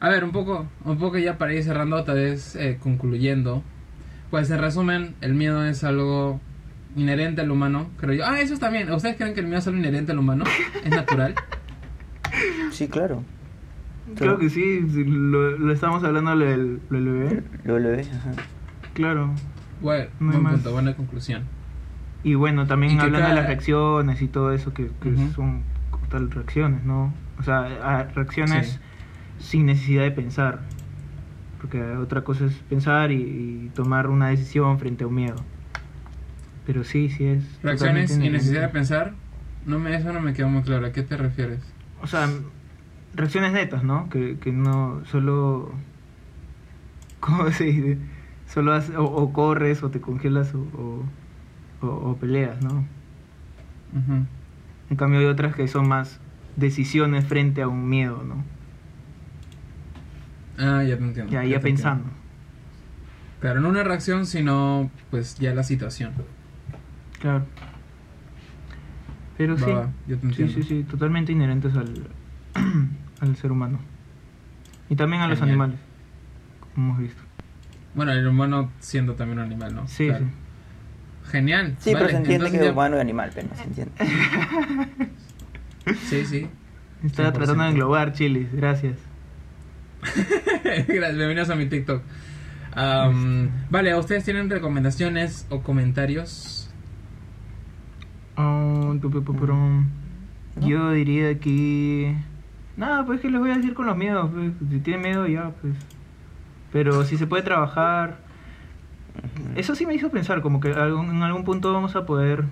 [0.00, 3.62] A ver, un poco, un poco ya para ir cerrando, tal vez eh, concluyendo.
[4.30, 6.40] Pues en resumen, el miedo es algo
[6.96, 8.24] inherente al humano, creo yo.
[8.26, 8.90] Ah, eso también.
[8.92, 10.44] ¿Ustedes creen que el miedo es algo inherente al humano?
[10.84, 11.34] ¿Es natural?
[12.70, 13.22] Sí, claro.
[14.14, 17.42] Creo que sí, lo, lo estamos hablando lo del, lo del bebé.
[17.64, 18.32] Lo, ves, ajá.
[18.94, 19.30] Claro.
[19.80, 21.42] Bueno, No buen punto, buena conclusión.
[22.22, 25.62] Y bueno, también Y hablando de las reacciones y todo eso, que, que son
[26.08, 27.12] tal reacciones, ¿no?
[27.38, 28.80] O sea, a- reacciones
[29.38, 29.48] Sí.
[29.50, 30.60] sin necesidad de pensar.
[31.60, 35.36] Porque otra cosa es pensar y, y tomar una decisión frente a un miedo.
[36.66, 37.44] Pero sí, sí es.
[37.62, 39.14] Reacciones sin necesidad de pensar.
[39.66, 40.86] No me, eso no me quedó muy claro.
[40.86, 41.60] ¿A qué te refieres?
[42.02, 42.28] O sea,
[43.16, 44.08] reacciones netas, ¿no?
[44.10, 45.72] Que, que no solo.
[47.20, 47.98] ¿Cómo se dice?
[48.46, 51.02] Solo o, o corres o te congelas o,
[51.80, 52.84] o, peleas, ¿no?
[53.92, 54.26] Ujú.
[54.90, 56.20] En cambio hay otras que son más
[56.54, 58.44] decisiones frente a un miedo, ¿no?
[60.58, 61.32] Ah, ya te entiendo.
[61.32, 62.04] Ya, ya pensando.
[62.04, 62.26] entiendo.
[63.40, 66.12] Claro, no una reacción, sino pues ya la situación.
[67.20, 67.44] Claro.
[69.36, 69.64] Pero sí.
[70.06, 70.54] yo te Sí, entiendo.
[70.54, 72.08] sí, sí, totalmente inherentes al,
[73.20, 73.78] al ser humano.
[74.88, 75.54] Y también a los Genial.
[75.60, 75.78] animales,
[76.74, 77.22] como hemos visto.
[77.94, 79.88] Bueno, el humano siendo también un animal, ¿no?
[79.88, 80.24] Sí, Claro.
[80.26, 80.30] sí.
[81.30, 81.76] Genial.
[81.80, 83.92] Sí, pero se entiende que ya- es humano y animal, pero no se entiende.
[86.08, 86.48] Sí, sí.
[87.04, 87.32] Estaba 100%.
[87.34, 88.98] tratando de englobar chilis, gracias.
[90.64, 92.02] Gracias, bienvenidos a mi TikTok.
[92.74, 96.70] Am, vale, ¿ustedes tienen recomendaciones o comentarios?
[98.36, 99.86] Pu- pum.
[100.60, 102.16] Yo diría que...
[102.76, 104.30] Nada, pues que les voy a decir con los miedos.
[104.32, 104.52] pues.
[104.70, 105.74] Si tienen miedo, ya, pues.
[106.72, 108.18] Pero si se puede trabajar...
[109.54, 112.44] Eso sí me hizo pensar, como que algún- en algún punto vamos a poder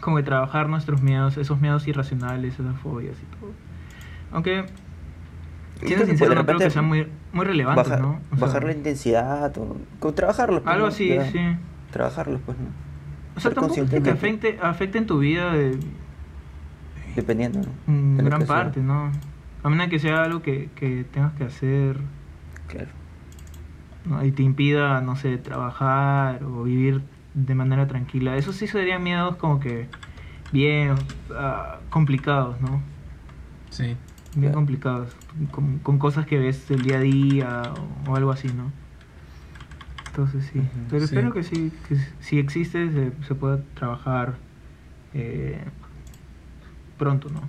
[0.00, 3.50] como que trabajar nuestros miedos, esos miedos irracionales, esas fobias y todo.
[4.30, 4.66] Aunque,
[5.84, 8.20] siendo sincero, no creo que sean muy, muy relevantes, bajar, ¿no?
[8.30, 10.60] O sea, bajar la intensidad o trabajarlos.
[10.60, 11.40] pues, Algo así, sí.
[11.90, 12.66] Trabajarlos, pues, ¿no?
[13.34, 15.76] O sea, Ser tampoco es que afecte en tu vida de,
[17.16, 18.16] Dependiendo, ¿no?
[18.16, 18.46] De lo gran sea.
[18.46, 19.10] parte, ¿no?
[19.62, 21.98] A menos que sea algo que, que tengas que hacer
[22.68, 22.90] Claro.
[24.04, 24.24] ¿no?
[24.24, 27.02] y te impida, no sé, trabajar o vivir
[27.34, 28.36] de manera tranquila.
[28.36, 29.86] Eso sí serían miedos como que
[30.52, 30.94] bien
[31.34, 32.80] ah, complicados, ¿no?
[33.70, 33.96] Sí.
[34.34, 35.14] Bien complicados,
[35.50, 37.62] con, con cosas que ves del día a día
[38.06, 38.70] o, o algo así, ¿no?
[40.10, 41.14] Entonces sí, pero Sí.
[41.14, 44.34] espero que sí, que si existe se, se pueda trabajar
[45.14, 45.62] eh,
[46.98, 47.48] pronto, ¿no?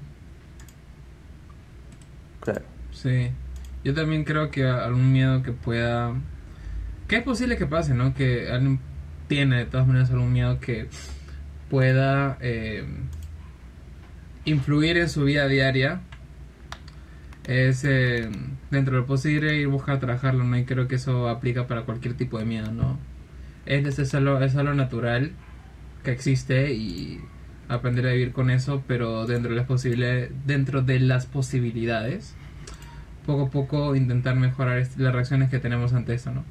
[2.40, 2.66] Claro.
[2.92, 3.30] Sí.
[3.84, 6.14] Yo también creo que algún miedo que pueda...
[7.08, 8.14] Que es posible que pase, ¿no?
[8.14, 8.80] Que alguien
[9.28, 10.88] tiene de todas maneras algún miedo que
[11.70, 12.84] pueda eh,
[14.46, 16.02] influir en su vida diaria.
[17.46, 18.30] Es eh,
[18.70, 20.58] dentro de lo posible ir a buscar trabajarlo, ¿no?
[20.58, 23.00] Y creo que eso aplica para cualquier tipo de miedo, ¿no?
[23.66, 25.32] Es, es, algo, es algo natural
[26.04, 27.22] que existe y
[27.70, 32.36] aprender a vivir con eso, pero dentro de las posibilidades, dentro de las posibilidades,
[33.26, 36.44] poco a poco intentar mejorar las reacciones que tenemos ante eso, ¿no?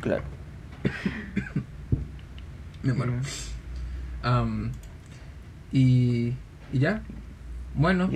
[0.00, 0.22] Claro.
[2.82, 3.14] Me muero.
[4.22, 4.70] Am,
[5.72, 6.34] y,
[6.74, 7.00] y ya.
[7.74, 8.10] Bueno,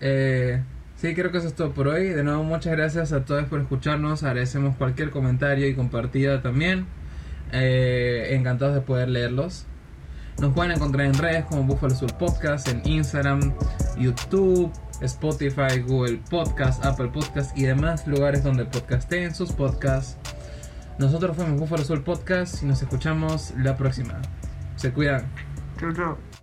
[0.00, 0.62] eh,
[0.96, 2.08] sí, creo que eso es todo por hoy.
[2.08, 4.22] De nuevo, muchas gracias a todos por escucharnos.
[4.22, 6.86] Agradecemos cualquier comentario y compartida también.
[7.52, 9.66] Eh, encantados de poder leerlos.
[10.38, 13.54] Nos pueden encontrar en redes como Buffalo Sur Podcast, en Instagram,
[13.98, 14.70] YouTube,
[15.00, 20.18] Spotify, Google Podcast, Apple Podcast y demás lugares donde podcasteen sus podcasts.
[20.98, 24.20] Nosotros fuimos Buffalo Sur Podcast y nos escuchamos la próxima.
[24.76, 25.26] Se cuidan.
[25.78, 26.35] Chau, chau.